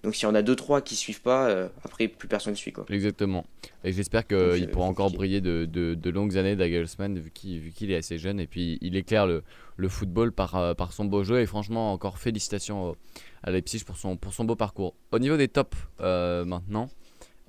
[0.04, 2.72] Donc, si on a 2-3 qui suivent pas, euh, après, plus personne ne suit.
[2.72, 2.86] Quoi.
[2.88, 3.44] Exactement.
[3.84, 7.70] Et j'espère qu'il pourra encore briller de, de- de longues années d'Agelsmann vu qu'il vu
[7.70, 9.42] qu'il est assez jeune et puis il éclaire le,
[9.76, 12.96] le football par, euh, par son beau jeu et franchement encore félicitations
[13.42, 14.94] à Leipzig pour son, pour son beau parcours.
[15.12, 16.88] Au niveau des tops euh, maintenant,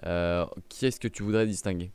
[0.06, 1.92] euh, qui est-ce que tu voudrais distinguer?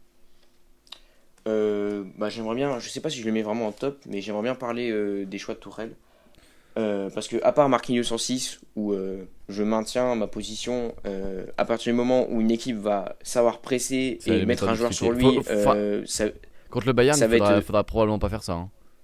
[1.46, 4.20] Euh, bah, j'aimerais bien, je sais pas si je le mets vraiment en top, mais
[4.22, 5.94] j'aimerais bien parler des choix de Tourelle.
[6.76, 11.46] Euh, parce que, à part Marquinhos en 6, où euh, je maintiens ma position, euh,
[11.56, 14.92] à partir du moment où une équipe va savoir presser Ça et mettre un joueur
[14.92, 15.40] sur lui.
[15.44, 16.24] Faut- ça,
[16.70, 18.54] Contre le Bayern, Ça il va faudra, être- faudra probablement pas faire ça.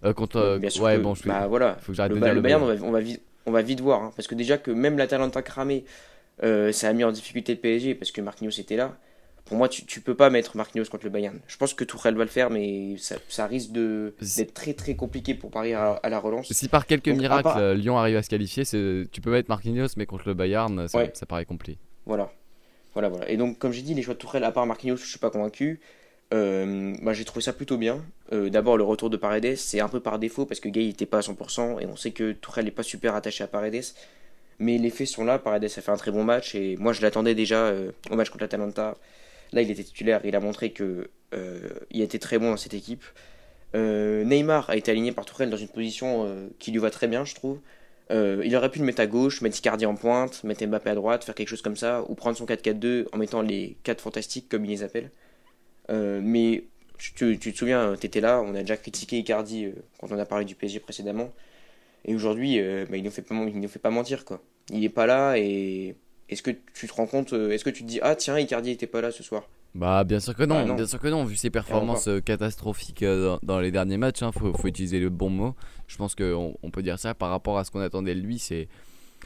[0.02, 0.12] hein.
[0.14, 1.76] Contre, bien sûr ouais, que- bon, je bah voilà.
[1.80, 2.82] faut que Le, de Ba- dire le Bayern, Bayern.
[2.82, 4.02] on va, on va vite, on va vite voir.
[4.02, 5.84] hein, parce que déjà que même l'Atalanta cramé,
[6.42, 8.96] ça a mis en difficulté le PSG parce que Marquinhos était là.
[9.50, 11.36] Pour moi, tu, tu peux pas mettre Marquinhos contre le Bayern.
[11.48, 14.94] Je pense que Tourelle va le faire, mais ça, ça risque de- d'être très très
[14.94, 16.52] compliqué pour Paris à, à la relance.
[16.52, 19.32] Si par quelques Donc, miracles part- euh, Lyon arrive à se qualifier, c'est- tu peux
[19.32, 21.10] mettre Marquinhos, mais contre le Bayern, ça, Ouais.
[21.14, 21.78] ça paraît compliqué.
[22.06, 22.30] Voilà.
[22.94, 23.28] Voilà, voilà.
[23.28, 25.30] Et donc, comme j'ai dit, les choix de Tourelle, à part Marquinhos, je suis pas
[25.30, 25.80] convaincu.
[26.32, 28.04] Euh, bah, j'ai trouvé ça plutôt bien.
[28.32, 31.06] Euh, D'abord, le retour de Paredes, c'est un peu par défaut parce que Gay n'était
[31.06, 33.82] pas à 100% et on sait que Tourelle n'est pas super attaché à Paredes.
[34.60, 35.38] Mais les faits sont là.
[35.40, 38.28] Paredes a fait un très bon match et moi, je l'attendais déjà euh, au match
[38.30, 38.96] contre l'Atalanta.
[39.52, 40.20] Là, il était titulaire.
[40.24, 43.04] Il a montré que euh, il était très bon dans cette équipe.
[43.74, 47.08] Euh, Neymar a été aligné par Tourelle dans une position euh, qui lui va très
[47.08, 47.60] bien, je trouve.
[48.12, 51.22] Il aurait pu le mettre à gauche, mettre Icardi en pointe, mettre Mbappé à droite,
[51.22, 54.64] faire quelque chose comme ça, ou prendre son 4-4-2 en mettant les 4 fantastiques comme
[54.64, 55.12] il les appelle.
[55.88, 56.64] Mais
[56.98, 59.68] tu, te souviens, tu étais là, on a déjà critiqué Icardi
[60.00, 61.30] quand on a parlé du PSG précédemment.
[62.04, 64.24] Et aujourd'hui, bah, il ne nous fait pas mentir.
[64.24, 64.42] quoi.
[64.72, 65.94] Il n'est pas là et
[66.30, 68.70] est-ce que tu te rends compte, euh, est-ce que tu te dis, ah tiens, Icardi
[68.70, 69.48] était pas là ce soir?
[69.74, 70.74] Bah bien sûr que non, Bah, non.
[70.74, 74.22] bien sûr que non, vu ses performances euh, catastrophiques euh, dans, dans les derniers matchs,
[74.22, 75.54] hein, faut, faut utiliser le bon mot.
[75.86, 78.38] Je pense qu'on on peut dire ça par rapport à ce qu'on attendait de lui,
[78.40, 78.68] c'est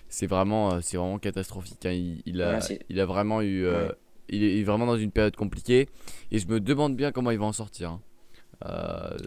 [0.08, 1.86] c'est vraiment c'est vraiment catastrophique.
[1.86, 1.92] hein.
[1.92, 2.58] Il, il a
[2.90, 3.94] il a vraiment eu euh, Ouais.
[4.28, 5.88] il est vraiment dans une période compliquée
[6.30, 7.92] et je me demande bien comment il va en sortir.
[7.92, 8.00] hein.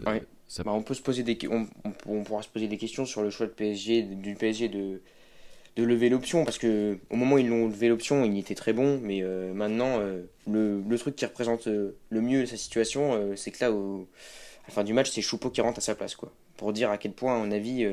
[0.06, 0.22] Ouais.
[0.46, 3.04] ça- Bah, on peut se poser des on, on- on pourra se poser des questions
[3.06, 5.02] sur le choix de PSG du PSG de
[5.78, 8.72] de lever l'option parce que au moment où ils l'ont levé l'option il était très
[8.72, 13.32] bon mais euh, maintenant euh, le, le truc qui représente euh, le mieux sa situation
[13.36, 14.08] c'est que là au,
[14.64, 16.90] à la fin du match c'est Choupeau qui rentre à sa place quoi pour dire
[16.90, 17.86] à quel point à mon avis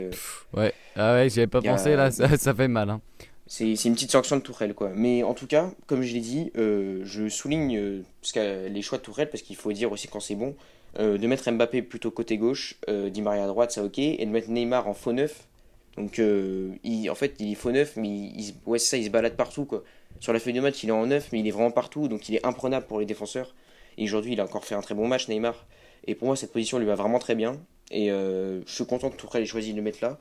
[0.53, 2.89] Ouais, ah ouais, j'y avais pas a- pensé là, ça, ça fait mal.
[2.89, 3.01] hein.
[3.45, 6.51] c'est une petite sanction de Tourelle quoi mais en tout cas comme je l'ai dit
[6.55, 10.35] je souligne parce que les choix de Tourelle parce qu'il faut dire aussi quand c'est
[10.35, 10.55] bon
[10.97, 12.77] de mettre Mbappé plutôt côté gauche
[13.11, 15.45] Di Maria à droite ça ok et de mettre Neymar en faux neuf
[15.97, 16.71] donc euh,
[17.09, 19.65] en fait il est faux neuf mais il, il ouais ça il se balade partout
[19.65, 19.83] quoi
[20.19, 22.27] sur la feuille de match il est en neuf mais il est vraiment partout donc
[22.29, 23.55] il est imprenable pour les défenseurs
[23.97, 25.65] et aujourd'hui il a encore fait un très bon match Neymar
[26.05, 27.59] et pour moi cette position lui va vraiment très bien
[27.91, 30.17] et euh, je suis content que Tourelle ait choisi de le mettre là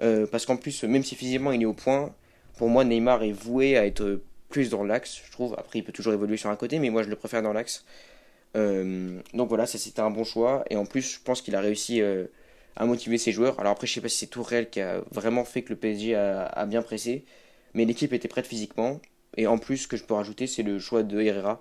[0.00, 2.12] Euh, parce qu'en plus même si physiquement il est au point
[2.56, 5.54] pour moi, Neymar est voué à être plus dans l'axe, je trouve.
[5.58, 7.84] Après, il peut toujours évoluer sur un côté, mais moi, je le préfère dans l'axe.
[8.54, 10.64] Donc voilà, ça c'était un bon choix.
[10.70, 12.00] Et en plus, je pense qu'il a réussi
[12.76, 13.58] à motiver ses joueurs.
[13.60, 16.14] Alors après, je sais pas si c'est Tourelle qui a vraiment fait que le PSG
[16.14, 17.24] a, bien pressé,
[17.74, 19.00] mais l'équipe était prête physiquement.
[19.36, 21.60] Et en plus, ce que je peux rajouter, c'est le choix de Herrera.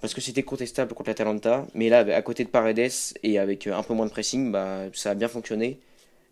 [0.00, 2.90] Parce que c'était contestable contre l'Atalanta, mais là, à côté de Paredes
[3.22, 5.80] et avec euh, un peu moins de pressing, bah, ça a bien fonctionné.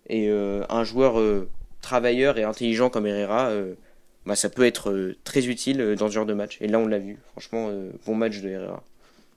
[0.09, 1.49] Et euh, un joueur euh,
[1.81, 3.51] travailleur et intelligent comme Herrera,
[4.27, 6.59] bah, ça peut être très utile dans ce genre de match.
[6.61, 7.19] Et là, on l'a vu.
[7.33, 7.71] Franchement,
[8.07, 8.83] bon match de Herrera.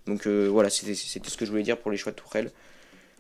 [0.08, 2.52] Donc voilà, c'était c'était ce que je voulais dire pour les choix de Tourelle.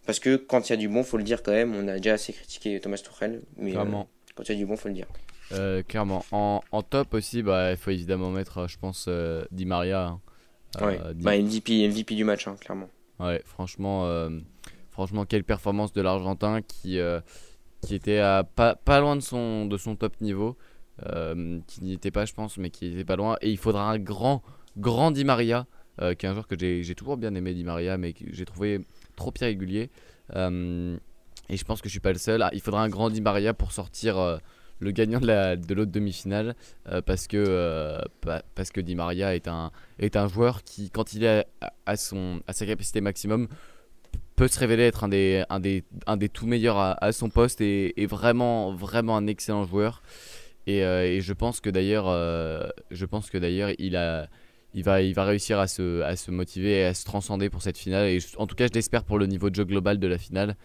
[0.07, 1.75] Parce que quand il y a du bon, faut le dire quand même.
[1.75, 3.83] On a déjà assez critiqué Thomas Tourelle, mais euh,
[4.35, 5.05] quand il y a du bon, faut le dire.
[5.51, 6.25] Euh, clairement.
[6.31, 10.07] En, en top aussi, bah, il faut évidemment mettre, euh, je pense, euh, Di Maria.
[10.07, 10.21] hein.
[10.81, 10.99] ouais.
[11.13, 12.89] Di- Bah, MVP, MVP du match, hein, clairement.
[13.19, 14.29] Ouais, franchement,
[14.91, 16.99] franchement, quelle performance de l'Argentin qui,
[17.81, 20.55] qui était à pas, pas loin de son, de son top niveau,
[21.67, 23.37] qui n'y était pas, je pense, mais qui était pas loin.
[23.41, 24.43] Et il faudra un grand,
[24.77, 25.65] grand Di Maria,
[25.99, 28.45] qui est un joueur que j'ai j'ai toujours bien aimé, Di Maria, mais que j'ai
[28.45, 28.81] trouvé
[29.17, 29.89] trop irrégulier.
[30.35, 30.97] Euh,
[31.49, 32.41] et je pense que je suis pas le seul.
[32.41, 34.37] Ah, il faudra un grand Di Maria pour sortir euh,
[34.79, 36.55] le gagnant de la- de l'autre demi-finale,
[36.89, 41.45] euh, parce que Di Maria est un joueur qui, quand il est
[41.85, 43.47] à, sa capacité maximum,
[44.35, 49.25] peut se révéler être un des tout meilleurs à, son poste et, vraiment vraiment un
[49.25, 50.03] excellent joueur.
[50.67, 50.81] Et,
[51.21, 52.05] je pense que d'ailleurs
[52.91, 54.27] je pense que d'ailleurs il a
[54.73, 57.61] il va, il va réussir à se, à se motiver et à se transcender pour
[57.61, 58.07] cette finale.
[58.07, 60.17] Et je- en tout cas, je l'espère pour le niveau de jeu global de la
[60.17, 60.55] finale,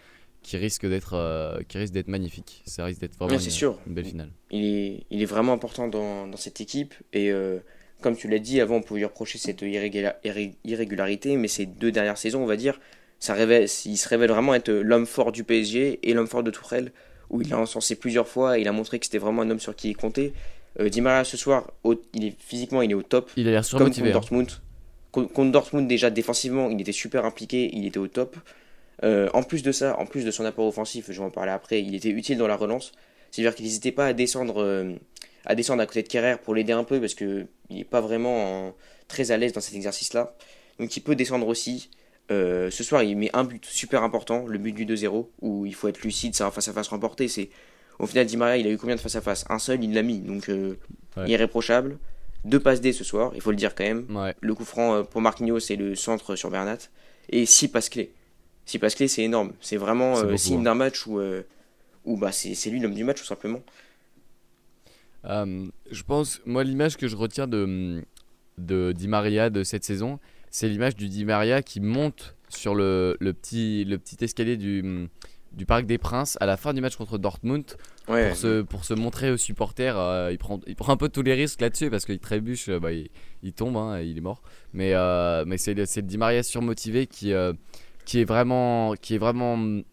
[0.41, 2.61] qui risque d'être, euh, qui risque d'être magnifique.
[2.65, 3.79] Ça risque d'être vraiment une, sûr.
[3.87, 4.29] une belle finale.
[4.51, 6.93] il est, il est vraiment important dans, dans cette équipe.
[7.13, 7.59] Et euh,
[8.01, 11.65] comme tu l'as dit, avant, on pouvait lui reprocher cette irrégula- irré- irrégularité, mais ces
[11.65, 12.79] deux dernières saisons, on va dire,
[13.19, 16.51] ça révèle, il se révèle vraiment être l'homme fort du PSG et l'homme fort de
[16.51, 16.91] Tourelle,
[17.29, 19.61] où il a encensé plusieurs fois et il a montré que c'était vraiment un homme
[19.61, 20.33] sur qui il comptait.
[20.79, 23.31] Euh, Di Maria, ce soir, au- il est, physiquement, il est au top.
[23.37, 24.11] Il a l'air Comme surmotivé.
[24.11, 24.19] contre hein.
[24.37, 24.51] Dortmund.
[25.11, 28.35] Co- Contre Dortmund, déjà, défensivement, il était super impliqué, il était au top.
[29.03, 31.51] Euh, en plus de ça, en plus de son apport offensif, je vais en parler
[31.51, 32.91] après, il était utile dans la relance.
[33.31, 34.93] C'est-à-dire qu'il n'hésitait pas à descendre, euh,
[35.45, 38.67] à descendre à côté de Kerrer pour l'aider un peu parce qu'il n'est pas vraiment
[38.69, 38.75] en-
[39.07, 40.35] très à l'aise dans cet exercice-là.
[40.79, 41.89] Donc il peut descendre aussi.
[42.31, 45.75] Euh, ce soir, il met un but super important, le but du 2-0, où il
[45.75, 47.27] faut être lucide, c'est un face-à-face remporté.
[47.27, 47.49] C'est
[47.99, 50.19] Au final, Di Maria, il a eu combien de face-à-face Un seul, il l'a mis,
[50.19, 50.75] donc euh,
[51.15, 51.29] Ouais.
[51.29, 51.97] irréprochable.
[52.43, 54.05] Deux passes D ce soir, il faut le dire quand même.
[54.09, 54.35] Ouais.
[54.41, 56.79] Le coup franc euh, pour Marquinhos, c'est le centre sur Bernat.
[57.29, 58.11] Et 6 passes clés.
[58.65, 59.53] 6 passes clés, c'est énorme.
[59.61, 60.63] C'est vraiment euh, signe hein.
[60.63, 61.43] d'un match où, euh,
[62.03, 63.61] où bah, c'est lui l'homme du match, tout simplement.
[65.23, 68.03] Je pense, moi, l'image que je retiens de,
[68.57, 73.17] de Di Maria de cette saison, c'est l'image du Di Maria qui monte sur le,
[73.19, 75.07] le petit, le petit escalier du,
[75.53, 77.65] du Parc des Princes à la fin du match contre Dortmund
[78.09, 78.27] Ouais.
[78.29, 79.97] pour, se, pour se montrer aux supporters.
[79.97, 82.79] euh, il, prend, il prend un peu tous les risques là-dessus parce qu'il trébuche, euh,
[82.79, 83.09] bah, il,
[83.43, 84.41] il tombe, hein, il est mort.
[84.73, 87.53] Mais, euh, mais c'est le, c'est le Di Maria surmotivé qui, euh,
[88.05, 89.83] qui, est vraiment, qui est vraiment mm,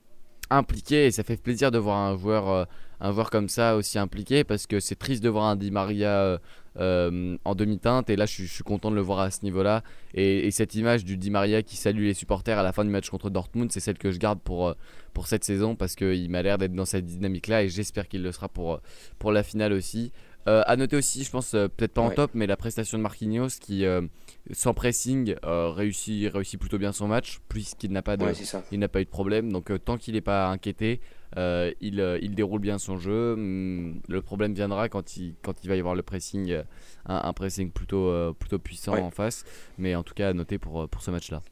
[0.50, 2.66] impliqué et ça fait plaisir de voir un joueur,
[3.00, 6.40] un joueur comme ça aussi impliqué parce que c'est triste de voir un Di Maria
[6.78, 9.42] euh, en demi-teinte et là je, suis- je suis content de le voir à ce
[9.44, 9.82] niveau-là.
[10.14, 12.90] Et, et cette image du Di Maria qui salue les supporters à la fin du
[12.90, 14.74] match contre Dortmund, c'est celle que je garde pour, euh,
[15.14, 18.32] pour cette saison parce qu'il m'a l'air d'être dans cette dynamique-là et j'espère qu'il le
[18.32, 18.78] sera pour, euh,
[19.18, 20.12] pour la finale aussi.
[20.48, 22.14] Euh, à noter aussi, je pense, euh, peut-être pas en Ouais.
[22.14, 24.00] top, mais la prestation de Marquinhos qui, euh,
[24.52, 28.62] sans pressing, réussit, réussit plutôt bien son match, puisqu'il n'a pas de, Ouais, c'est ça.
[28.72, 29.52] il n'a pas eu de problème.
[29.52, 31.00] Donc tant qu'il n'est pas inquiété,
[31.36, 33.32] euh, il, euh, il déroule bien son jeu.
[33.34, 36.62] Hum, le problème viendra quand il, quand il va y avoir le pressing, euh,
[37.06, 39.00] un, un pressing plutôt, plutôt puissant Ouais.
[39.00, 39.44] en face.
[39.78, 41.42] Mais en tout cas, à noter pour, pour ce match-là.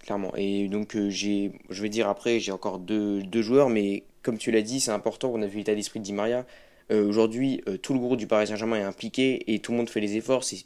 [0.00, 0.32] Clairement.
[0.36, 4.38] Et donc, euh, j'ai, je vais dire après, j'ai encore deux, deux joueurs, mais comme
[4.38, 5.30] tu l'as dit, c'est important.
[5.34, 6.46] On a vu l'état d'esprit de Di Maria.
[6.90, 10.00] Euh, aujourd'hui, tout le groupe du Paris Saint-Germain est impliqué et tout le monde fait
[10.00, 10.44] les efforts.
[10.44, 10.64] C'est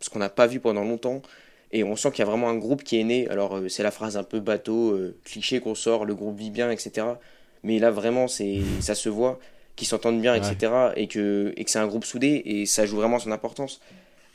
[0.00, 1.20] ce qu'on n'a pas vu pendant longtemps.
[1.70, 3.28] Et on sent qu'il y a vraiment un groupe qui est né.
[3.28, 6.50] Alors, euh, c'est la phrase un peu bateau, euh, cliché qu'on sort, le groupe vit
[6.50, 7.06] bien, etc.
[7.62, 9.38] Mais là, vraiment, c'est, ça se voit,
[9.76, 10.38] qu'ils s'entendent bien, Ouais.
[10.52, 10.72] etc.
[10.96, 13.80] Et que, et que c'est un groupe soudé et ça joue vraiment son importance.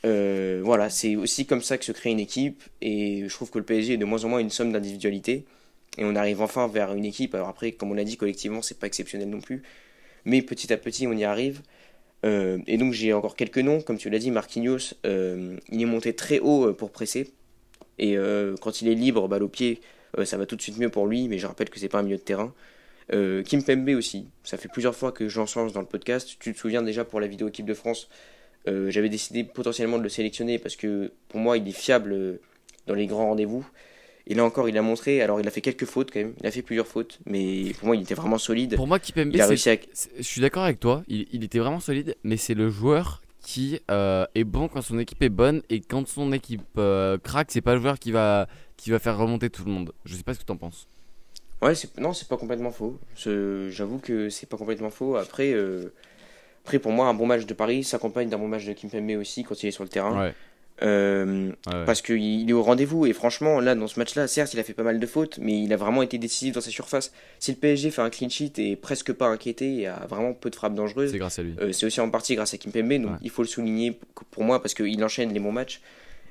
[0.04, 3.58] Euh, voilà, c'est aussi comme ça que se crée une équipe et je trouve que
[3.58, 5.44] le PSG est de moins en moins une somme d'individualité
[5.96, 7.34] et on arrive enfin vers une équipe.
[7.34, 9.62] Alors après, comme on l'a dit collectivement, c'est pas exceptionnel non plus,
[10.26, 11.62] mais petit à petit on y arrive.
[12.26, 15.86] Euh, et donc j'ai encore quelques noms, comme tu l'as dit, Marquinhos, euh, il est
[15.86, 17.32] monté très haut pour presser
[17.98, 18.16] et
[18.60, 19.80] quand il est libre, balle au pied,
[20.24, 21.28] ça va tout de suite mieux pour lui.
[21.28, 22.52] Mais je rappelle que c'est pas un milieu de terrain.
[23.12, 26.36] Euh, Kim Pembe aussi, ça fait plusieurs fois que j'en change dans le podcast.
[26.38, 28.08] Tu te souviens déjà pour la vidéo équipe de France
[28.66, 32.40] euh, j'avais décidé potentiellement de le sélectionner parce que pour moi il est fiable
[32.86, 33.66] dans les grands rendez-vous.
[34.26, 36.46] Et là encore, il a montré, alors il a fait quelques fautes quand même, il
[36.46, 38.74] a fait plusieurs fautes, mais pour moi il était vraiment solide.
[38.74, 39.54] Pour moi, Kipembe, à.
[39.54, 43.80] Je suis d'accord avec toi, il, il était vraiment solide, mais c'est le joueur qui
[43.90, 47.60] euh, est bon quand son équipe est bonne et quand son équipe euh, craque, c'est
[47.60, 49.92] pas le joueur qui va, qui va faire remonter tout le monde.
[50.06, 50.88] Je sais pas ce que t'en penses.
[51.62, 52.98] Ouais, c'est- non, c'est pas complètement faux.
[53.16, 55.16] J'avoue que c'est pas complètement faux.
[55.16, 55.92] Après, euh,
[56.64, 59.44] après, pour moi, un bon match de Paris s'accompagne d'un bon match de Kimpembe aussi
[59.44, 60.26] quand il est sur le terrain.
[60.26, 60.34] Ouais,
[60.82, 61.84] Euh, ouais.
[61.86, 64.64] Parce qu'il il est au rendez-vous et franchement, là, dans ce match-là, certes, il a
[64.64, 67.12] fait pas mal de fautes, mais il a vraiment été décisif dans sa surface.
[67.38, 70.50] Si le PSG fait un clean sheet et presque pas inquiété et a vraiment peu
[70.50, 71.54] de frappes dangereuses, c'est grâce à lui.
[71.60, 73.18] Euh, c'est aussi en partie grâce à Kimpembe, donc Ouais.
[73.22, 73.96] il faut le souligner
[74.32, 75.80] pour moi parce qu'il enchaîne les bons matchs.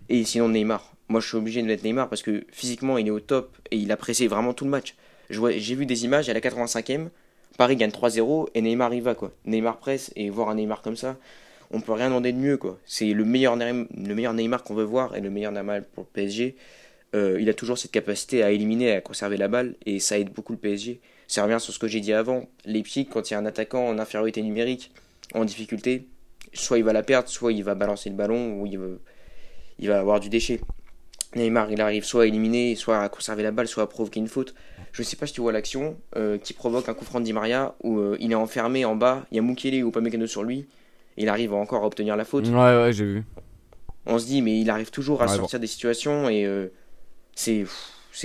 [0.10, 3.12] Et sinon Neymar, moi je suis obligé de mettre Neymar parce que physiquement il est
[3.12, 4.96] au top et il a pressé vraiment tout le match.
[5.34, 7.08] J'ai vu des images à la 85e,
[7.58, 9.32] Paris gagne 3-0 et Neymar y va quoi.
[9.46, 11.18] Neymar presse et voir un Neymar comme ça,
[11.72, 12.80] on peut rien demander de mieux quoi.
[12.86, 16.04] C'est le meilleur, Neym- le meilleur Neymar qu'on veut voir et le meilleur Neymar pour
[16.04, 16.56] le PSG.
[17.16, 20.32] Euh, il a toujours cette capacité à éliminer, à conserver la balle et ça aide
[20.32, 21.00] beaucoup le PSG.
[21.28, 22.48] Ça revient sur ce que j'ai dit avant.
[22.66, 24.92] Les pieds, quand il y a un attaquant en infériorité numérique,
[25.36, 26.08] en difficulté,
[26.54, 30.20] soit il va la perdre, soit il va balancer le ballon ou il va avoir
[30.20, 30.60] du déchet.
[31.36, 34.28] Neymar, il arrive soit à éliminer, soit à conserver la balle, soit à provoquer une
[34.28, 34.54] faute.
[34.92, 37.34] Je sais pas si tu vois l'action euh, qui provoque un coup franc de Di
[37.34, 40.44] Maria où euh, il est enfermé en bas, il y a Mukele ou Upamecano sur
[40.44, 40.68] lui,
[41.18, 42.48] et il arrive encore à obtenir la faute.
[42.48, 43.24] Ouais, ouais, j'ai vu.
[44.06, 46.68] On se dit, mais il arrive toujours à Ouais, sortir des situations et euh,
[47.36, 47.66] c'est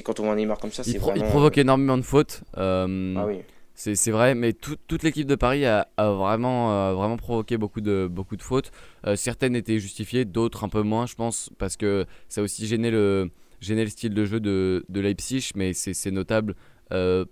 [0.02, 1.30] quand on voit Neymar comme ça, c'est pro- il vraiment.
[1.30, 2.42] provoque énormément de fautes.
[2.54, 3.38] Ah oui.
[3.80, 8.08] C'est vrai, mais tout- toute l'équipe de Paris a, vraiment, euh, vraiment provoqué beaucoup de,
[8.10, 8.72] beaucoup de fautes.
[9.06, 12.66] Euh, certaines étaient justifiées, d'autres un peu moins, je pense, parce que ça a aussi
[12.66, 16.56] gêné le, gêné le style de jeu de, de Leipzig, mais c'est notable.
[16.92, 17.24] Euh,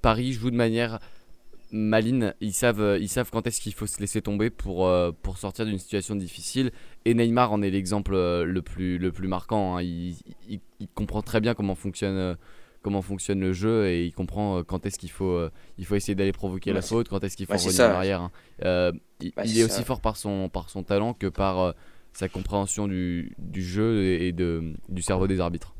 [0.00, 1.00] Paris joue de manière
[1.72, 4.88] maligne, ils savent, ils savent quand est-ce qu'il faut se laisser tomber pour,
[5.22, 6.70] pour sortir d'une situation difficile.
[7.06, 9.76] Et Neymar en est l'exemple le, plus, le plus marquant.
[9.78, 9.82] hein.
[9.82, 10.16] Il,
[10.94, 12.36] comprend très bien comment fonctionne,
[12.88, 15.94] comment fonctionne le jeu et il comprend euh, quand est-ce qu'il faut, euh, il faut
[15.94, 18.20] essayer d'aller provoquer Ouais, la faute, quand est-ce qu'il faut ouais, revenir en arrière.
[18.22, 18.30] hein.
[18.64, 21.72] Euh, il Bah, est aussi fort par son, par son talent que par euh,
[22.14, 25.74] sa compréhension du, du jeu et, de, du cerveau des arbitres.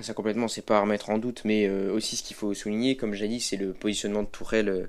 [0.00, 3.14] Ça complètement, c'est pas à remettre en doute, mais aussi ce qu'il faut souligner, comme
[3.14, 4.88] j'ai dit, c'est le positionnement de Tourelle,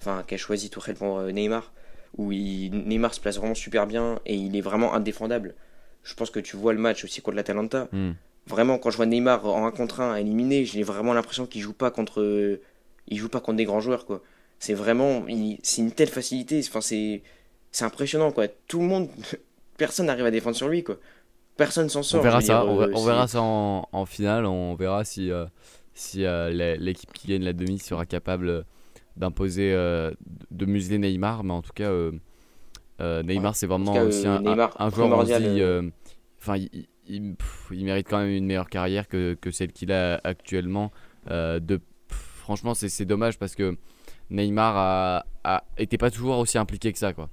[0.00, 1.72] enfin qu'a choisi Tourelle pour Neymar,
[2.16, 5.54] où il, Neymar se place vraiment super bien et il est vraiment indéfendable.
[6.02, 7.88] Je pense que tu vois le match aussi contre l'Atalanta.
[7.92, 8.12] Hmm.
[8.46, 11.60] Vraiment, quand je vois Neymar en 1 contre 1 à éliminer, j'ai vraiment l'impression qu'il
[11.62, 12.58] joue pas contre,
[13.08, 14.22] il joue pas contre des grands joueurs quoi.
[14.58, 17.22] C'est vraiment, il- c'est une telle facilité, enfin c'est,
[17.70, 18.48] c'est impressionnant quoi.
[18.66, 19.08] Tout le monde,
[19.78, 20.96] personne n'arrive à défendre sur lui quoi.
[21.56, 22.20] Personne s'en sort.
[22.20, 25.04] on verra ça, dire, on, ver- euh, on verra ça en, en finale, on verra
[25.04, 25.44] si, euh,
[25.94, 28.64] si euh, l'équipe qui gagne la demi sera capable
[29.16, 31.92] d'imposer, de museler Neymar, mais en tout cas,
[33.00, 33.54] Neymar Ouais.
[33.54, 35.90] c'est vraiment cas, aussi un, un- Neymar, un joueur, on se
[37.10, 40.90] euh, euh, il, mérite quand même une meilleure carrière que, que celle qu'il a actuellement.
[41.28, 43.76] de, franchement, c'est dommage parce que
[44.30, 47.12] Neymar a, a, était pas toujours aussi impliqué que ça.
[47.12, 47.28] Quoi.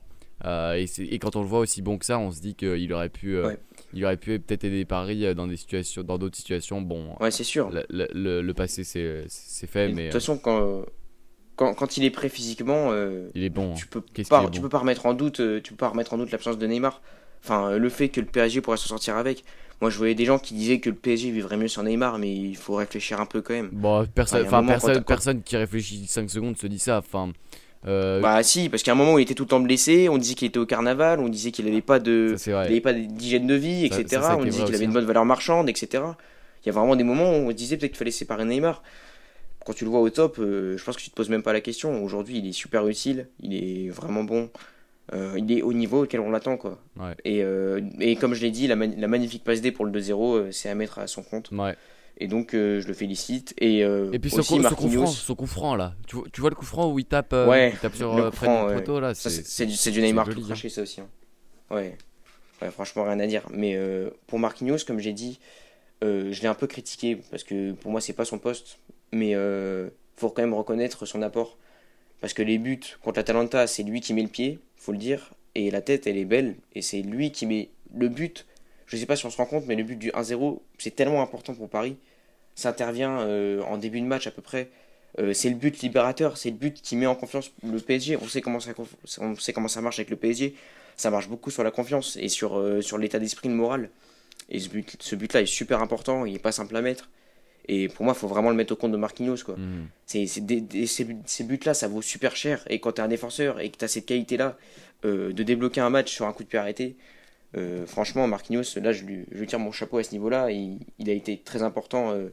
[0.75, 3.09] Et, et, quand on le voit aussi bon que ça, on se dit qu'il aurait
[3.09, 3.37] pu
[3.93, 6.81] il aurait pu peut-être aider Paris euh, dans des situations, dans d'autres situations.
[6.81, 7.71] Bon, ouais, c'est sûr.
[7.89, 10.07] Le, le, passé, c'est fait, mais.
[10.07, 10.83] De toute façon, quand,
[11.55, 13.73] quand, quand, il est prêt physiquement, euh, il est bon.
[13.73, 16.17] Tu peux pas, tu peux pas remettre en doute, euh, tu peux pas remettre en
[16.17, 17.01] doute l'absence de Neymar.
[17.43, 19.43] Enfin, le fait que le PSG pourrait se sortir avec.
[19.79, 22.33] Moi, je voyais des gens qui disaient que le PSG vivrait mieux sans Neymar, mais
[22.33, 23.69] il faut réfléchir un peu quand même.
[23.71, 26.97] Bon, personne, enfin, personne, personne qui réfléchit 5 secondes se dit ça.
[26.97, 27.31] Enfin,
[27.85, 30.17] euh, bah si, parce qu'à un moment où il était tout le temps blessé, on
[30.17, 32.35] disait qu'il était au carnaval, on disait qu'il n'avait pas de,
[32.81, 34.21] pas d'hygiène de vie, etc.
[34.37, 36.03] on disait qu'il avait une bonne valeur marchande, etc.
[36.63, 38.81] Il y a vraiment des moments où on disait peut-être qu'il fallait séparer Neymar.
[39.65, 41.53] Quand tu le vois au top, euh, je pense que tu te poses même pas
[41.53, 42.03] la question.
[42.03, 44.49] Aujourd'hui, il est super utile, il est vraiment bon.
[45.13, 46.79] Euh, il est au niveau auquel on l'attend quoi.
[47.23, 47.43] Et,
[47.99, 50.75] et, comme je l'ai dit, la, la, magnifique passe D pour le 2-0, c'est à
[50.75, 51.49] mettre à son compte.
[51.51, 51.75] Ouais.
[52.19, 53.53] Et donc, euh, je le félicite.
[53.59, 55.05] Et, euh, et puis, aussi son, Marquinhos...
[55.07, 55.93] son, coup franc, là.
[56.07, 58.37] Tu, tu, vois le coup franc où il tape, euh, ouais, il tape sur du
[58.37, 60.71] poteau, là C'est du, du Neymar tout craché, hein.
[60.71, 61.01] ça aussi.
[61.01, 61.07] Hein.
[61.69, 61.95] Ouais.
[62.61, 62.71] ouais.
[62.71, 63.43] franchement, rien à dire.
[63.51, 63.77] Mais
[64.25, 65.39] pour Marquinhos, comme j'ai dit,
[66.01, 68.79] je l'ai un peu critiqué parce que pour moi, c'est pas son poste.
[69.11, 71.57] Mais il faut quand même reconnaître son apport.
[72.19, 75.33] Parce que les buts contre l'Atalanta, c'est lui qui met le pied, faut le dire.
[75.55, 76.55] Et la tête, elle est belle.
[76.73, 78.45] Et c'est lui qui met le but
[78.87, 80.95] je ne sais pas si on se rend compte, mais le but du 1-0, c'est
[80.95, 81.97] tellement important pour Paris.
[82.55, 84.69] Ça intervient euh, en début de match à peu près.
[85.19, 88.17] Euh, c'est le but libérateur, c'est le but qui met en confiance le PSG.
[88.17, 88.71] On sait comment ça,
[89.19, 90.55] on sait comment ça marche avec le PSG.
[90.95, 93.89] Ça marche beaucoup sur la confiance et sur, euh, sur l'état d'esprit, le moral.
[94.49, 97.09] Et ce but-là est super important, il n'est pas simple à mettre.
[97.67, 99.43] Et pour moi, il faut vraiment le mettre au compte de Marquinhos.
[99.45, 99.55] Quoi.
[99.55, 99.87] Mmh.
[100.05, 102.63] C'est, ces, buts-là, ça vaut super cher.
[102.69, 104.57] Et quand tu es un défenseur et que tu as cette qualité-là
[105.03, 106.95] de débloquer un match sur un coup de pied arrêté,
[107.55, 110.51] euh, franchement, Marquinhos, là, je lui, je tire mon chapeau à ce niveau-là.
[110.51, 112.29] Il, il, a été très important, euh,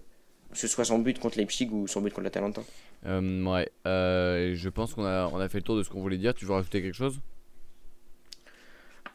[0.53, 2.63] que ce soit son but contre Leipzig ou son but contre l'Atalanta.
[3.07, 6.01] Euh, ouais, euh, je pense qu'on a, on a fait le tour de ce qu'on
[6.01, 6.35] voulait dire.
[6.35, 7.21] Tu veux rajouter quelque chose?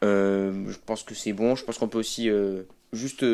[0.02, 1.54] Je pense que c'est bon.
[1.54, 2.30] Je pense qu'on peut aussi
[2.92, 3.24] juste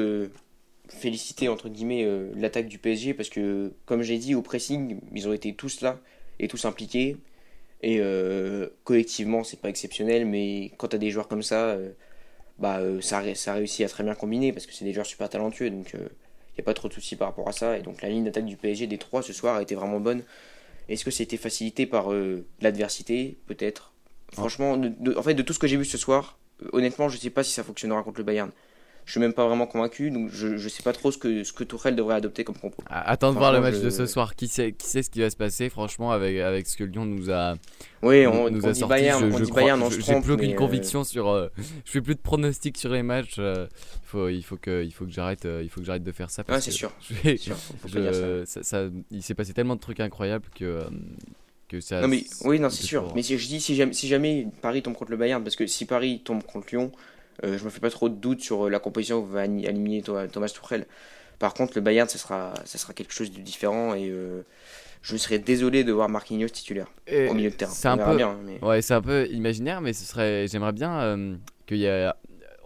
[0.89, 5.33] féliciter, entre guillemets, l'attaque du PSG parce que, comme j'ai dit, au pressing, ils ont
[5.33, 6.01] été tous là
[6.39, 7.17] et tous impliqués.
[7.83, 8.01] Et
[8.85, 11.77] collectivement, c'est pas exceptionnel, mais quand tu as des joueurs comme ça
[12.59, 15.29] bah, euh, ça, ça réussit à très bien combiner parce que c'est des joueurs super
[15.29, 15.71] talentueux.
[15.71, 16.09] Donc il euh,
[16.57, 17.79] n'y a pas trop de soucis par rapport à ça.
[17.79, 20.23] Et donc la ligne d'attaque du PSG des trois ce soir a été vraiment bonne.
[20.89, 23.37] Est-ce que c'était facilité par euh, l'adversité?
[23.47, 23.93] Peut-être.
[24.33, 24.81] Franchement,
[25.17, 26.39] en fait, de tout ce que j'ai vu ce soir,
[26.73, 28.51] honnêtement, je ne sais pas si ça fonctionnera contre le Bayern
[29.07, 31.53] je suis même pas vraiment convaincu, donc je, ne sais pas trop ce que, ce
[31.53, 32.83] que Tourelle devrait adopter comme propos.
[32.91, 35.31] Attends de voir le match de ce soir, qui sait, qui sait ce qui va
[35.31, 37.55] se passer, franchement, avec, avec ce que Lyon nous a.
[38.03, 40.53] Oui, on, nous, a dit sorti, Bayern, je, on dit Bayern, on J'ai plus aucune
[40.53, 41.29] euh, conviction sur.
[41.29, 41.49] Euh,
[41.85, 43.37] je fais plus de pronostics sur les matchs.
[43.39, 46.13] Euh, il faut, il faut que, il faut que j'arrête, il faut que j'arrête de
[46.13, 46.43] faire ça.
[46.49, 46.91] Ah, c'est sûr.
[47.25, 50.83] il s'est passé tellement de trucs incroyables que.
[51.69, 54.07] Que ça, non mais oui non c'est sûr mais si je dis si jamais, si
[54.07, 56.93] jamais Paris tombe contre le Bayern parce que si Paris tombe contre Lyon
[57.45, 60.03] euh, je me fais pas trop de doutes sur euh, la composition que va aligner
[60.03, 60.87] Thomas Tuchel.
[61.39, 64.43] Par contre, le Bayern, ça sera, ça sera quelque chose de différent et euh,
[65.03, 67.73] je serais désolé de voir Marquinhos titulaire au milieu de terrain.
[67.73, 68.19] C'est un peu,
[68.63, 72.11] ouais, c'est un peu imaginaire, mais ce serait, j'aimerais bien qu'il y ait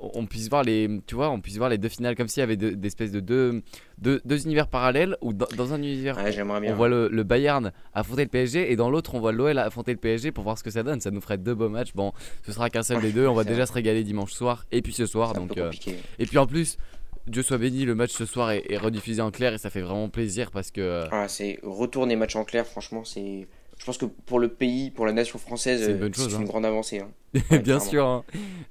[0.01, 2.45] on puisse voir les tu vois on puisse voir les deux finales comme s'il y
[2.45, 3.63] avait des espèces de deux,
[3.99, 6.17] deux, deux, univers parallèles ou dans, un univers.
[6.19, 9.93] On voit le, le, Bayern affronter le PSG et dans l'autre on voit l'OL affronter
[9.93, 11.01] le PSG pour voir ce que ça donne.
[11.01, 11.93] Ça nous ferait deux beaux matchs.
[11.95, 12.13] Bon
[12.47, 13.27] ce sera qu'un seul des deux.
[13.27, 15.35] On va déjà se régaler dimanche soir et puis ce soir.
[15.35, 15.71] Donc euh,
[16.19, 16.79] et puis en plus
[17.27, 20.09] Dieu soit béni, le match ce soir est, rediffusé en clair et ça fait vraiment
[20.09, 20.81] plaisir parce que.
[20.81, 23.47] Euh, ah, c'est retourner match en clair, franchement, c'est
[23.81, 26.45] je pense que pour le pays, pour la nation française, c'est une, hein.
[26.45, 27.01] grande avancée.
[27.01, 27.61] Hein.
[27.65, 28.07] Bien sûr.
[28.07, 28.25] Hein.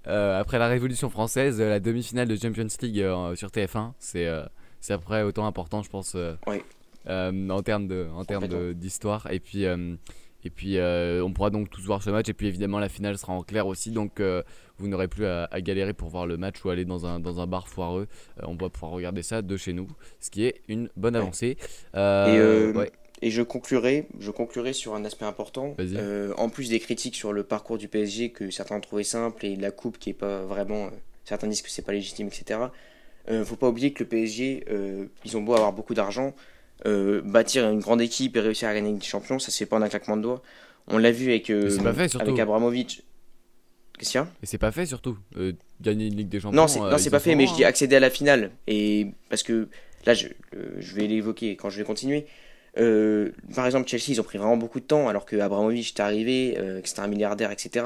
[0.06, 4.43] Euh, après la Révolution française, la demi-finale de Champions League euh, sur TF1, c'est euh,
[4.80, 9.28] c'est après autant important, je pense, en termes de en termes d'histoire.
[9.32, 12.30] Et puis et puis on pourra donc tous voir ce match.
[12.30, 14.22] Et puis évidemment la finale sera en clair aussi, donc
[14.78, 17.48] vous n'aurez plus à, galérer pour voir le match ou aller dans un dans un
[17.48, 18.08] bar foireux.
[18.43, 19.88] on va pouvoir regarder ça de chez nous,
[20.19, 21.58] ce qui est une bonne avancée.
[21.95, 22.39] Et
[23.22, 25.76] et je conclurai, je conclurai sur un aspect important.
[25.80, 29.45] Euh, en plus des critiques sur le parcours du PSG que certains ont trouvé simple
[29.45, 30.89] et la coupe qui est pas vraiment, euh,
[31.26, 32.59] certains disent que c'est pas légitime, etc.
[33.30, 36.34] Euh, faut pas oublier que le PSG, euh, ils ont beau avoir beaucoup d'argent,
[36.86, 39.82] bâtir une grande équipe et réussir à gagner des champions, ça se fait pas en
[39.82, 40.41] un claquement de doigts.
[40.88, 43.03] On l'a vu avec avec Abramovic.
[43.97, 45.17] Qu'est-ce qu'il y a Et c'est pas fait surtout.
[45.82, 46.55] gagner une Ligue des Champions.
[46.55, 48.51] Non, c'est, pas fait, mais je dis accéder à la finale.
[48.65, 49.67] Et parce que
[50.05, 50.28] là, je,
[50.78, 52.26] je vais l'évoquer quand je vais continuer.
[52.78, 55.99] Euh, par exemple, Chelsea, ils ont pris vraiment beaucoup de temps, alors que Abramovich est
[55.99, 57.86] arrivé, euh, que c'était un milliardaire, etc.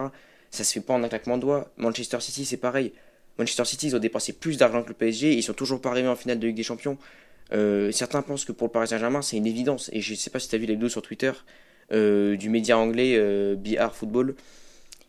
[0.51, 1.71] Ça se fait pas en un claquement de doigts.
[1.77, 2.91] Manchester City, c'est pareil.
[3.39, 6.07] Manchester City, ils ont dépensé plus d'argent que le PSG, ils sont toujours pas arrivés
[6.07, 6.97] en finale de Ligue des Champions.
[7.51, 9.89] Euh, certains pensent que pour le Paris Saint-Germain, c'est une évidence.
[9.93, 11.31] Et je sais pas si tu as vu les vidéos sur Twitter
[11.91, 13.19] du média anglais
[13.55, 14.33] BR Football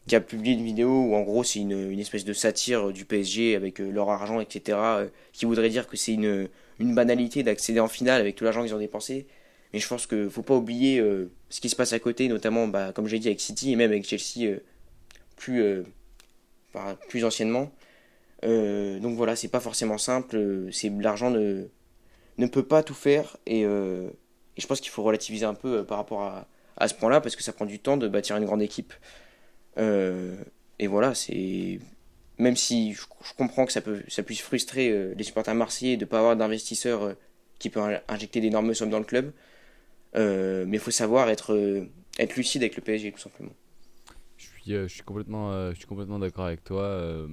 [0.06, 3.56] qui a publié une vidéo où en gros c'est une, espèce de satire du PSG
[3.56, 4.76] avec leur argent, etc.
[5.32, 6.48] qui voudrait dire que c'est une
[6.78, 9.26] banalité d'accéder en finale avec tout l'argent qu'ils ont dépensé.
[9.74, 11.02] Mais je pense qu'il ne faut pas oublier
[11.50, 13.90] ce qui se passe à côté, notamment, bah, comme j'ai dit, avec City et même
[13.90, 14.60] avec Chelsea
[15.36, 15.84] plus,
[17.08, 17.70] plus anciennement.
[18.42, 20.68] donc voilà, c'est pas forcément simple.
[20.70, 21.66] C'est l'argent ne
[22.38, 24.08] ne peut pas tout faire et, euh,
[24.56, 26.46] je pense qu'il faut relativiser un peu euh, par rapport à,
[26.76, 28.92] à ce point-là parce que ça prend du temps de bâtir une grande équipe.
[29.78, 30.36] Euh,
[30.78, 31.80] et voilà, c'est
[32.38, 33.02] même si je,
[33.36, 37.14] comprends que ça, peut, ça puisse frustrer les supporters marseillais de ne pas avoir d'investisseurs
[37.60, 39.32] qui peuvent injecter d'énormes sommes dans le club,
[40.14, 41.56] mais il faut savoir être,
[42.18, 43.52] être lucide avec le PSG tout simplement.
[44.36, 47.26] Je suis, je suis complètement, complètement d'accord avec toi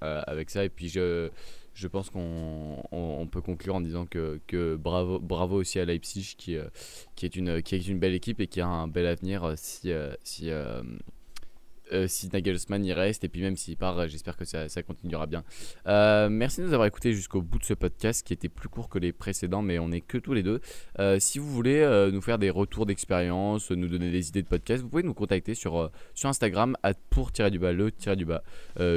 [0.00, 1.30] avec ça et puis je
[1.74, 6.56] je pense qu'on peut conclure en disant que, que, bravo, bravo aussi à Leipzig qui,
[6.56, 6.68] euh,
[7.16, 9.54] qui, est une, qui est une belle équipe et qui a un bel avenir euh,
[9.56, 10.50] si, euh, si,
[11.92, 15.44] euh, si Nagelsmann y reste et puis même s'il part, j'espère que ça, continuera bien.
[15.86, 18.88] Euh, merci de nous avoir écouté jusqu'au bout de ce podcast qui était plus court
[18.88, 20.60] que les précédents, mais on est que tous les deux.
[20.98, 24.82] Euh, si vous voulez nous faire des retours d'expérience, nous donner des idées de podcast,
[24.82, 26.76] vous pouvez nous contacter sur, sur Instagram
[27.10, 28.42] pour-du-bas le-du-bas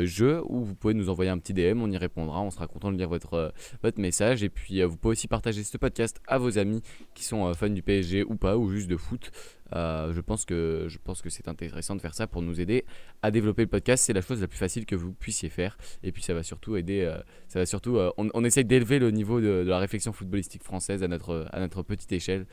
[0.04, 2.92] jeu ou vous pouvez nous envoyer un petit DM, on y répondra, on sera content
[2.92, 6.58] de lire votre, votre message et puis vous pouvez aussi partager ce podcast à vos
[6.58, 6.82] amis
[7.14, 9.32] qui sont fans du PSG ou pas ou juste de foot.
[9.74, 12.86] Euh, je pense que je pense que c'est intéressant de faire ça pour nous aider
[13.22, 14.04] à développer le podcast.
[14.06, 15.78] C'est la chose la plus facile que vous puissiez faire.
[16.04, 17.02] Et puis ça va surtout aider.
[17.02, 17.98] Euh, ça va surtout.
[17.98, 21.60] Euh, on, on, essaye d'élever le niveau de, la réflexion footballistique française à notre à
[21.60, 22.46] notre petite échelle.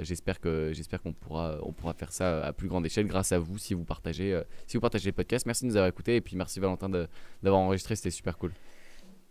[0.00, 3.38] j'espère que j'espère qu'on pourra on pourra faire ça à plus grande échelle grâce à
[3.38, 5.46] vous si vous partagez si vous partagez le podcast.
[5.46, 7.96] Merci de nous avoir écoutés et puis merci Valentin d'avoir enregistré.
[7.96, 8.52] C'était super cool.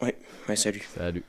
[0.02, 0.16] Ouais,
[0.56, 0.82] salut.
[0.82, 1.24] Salut.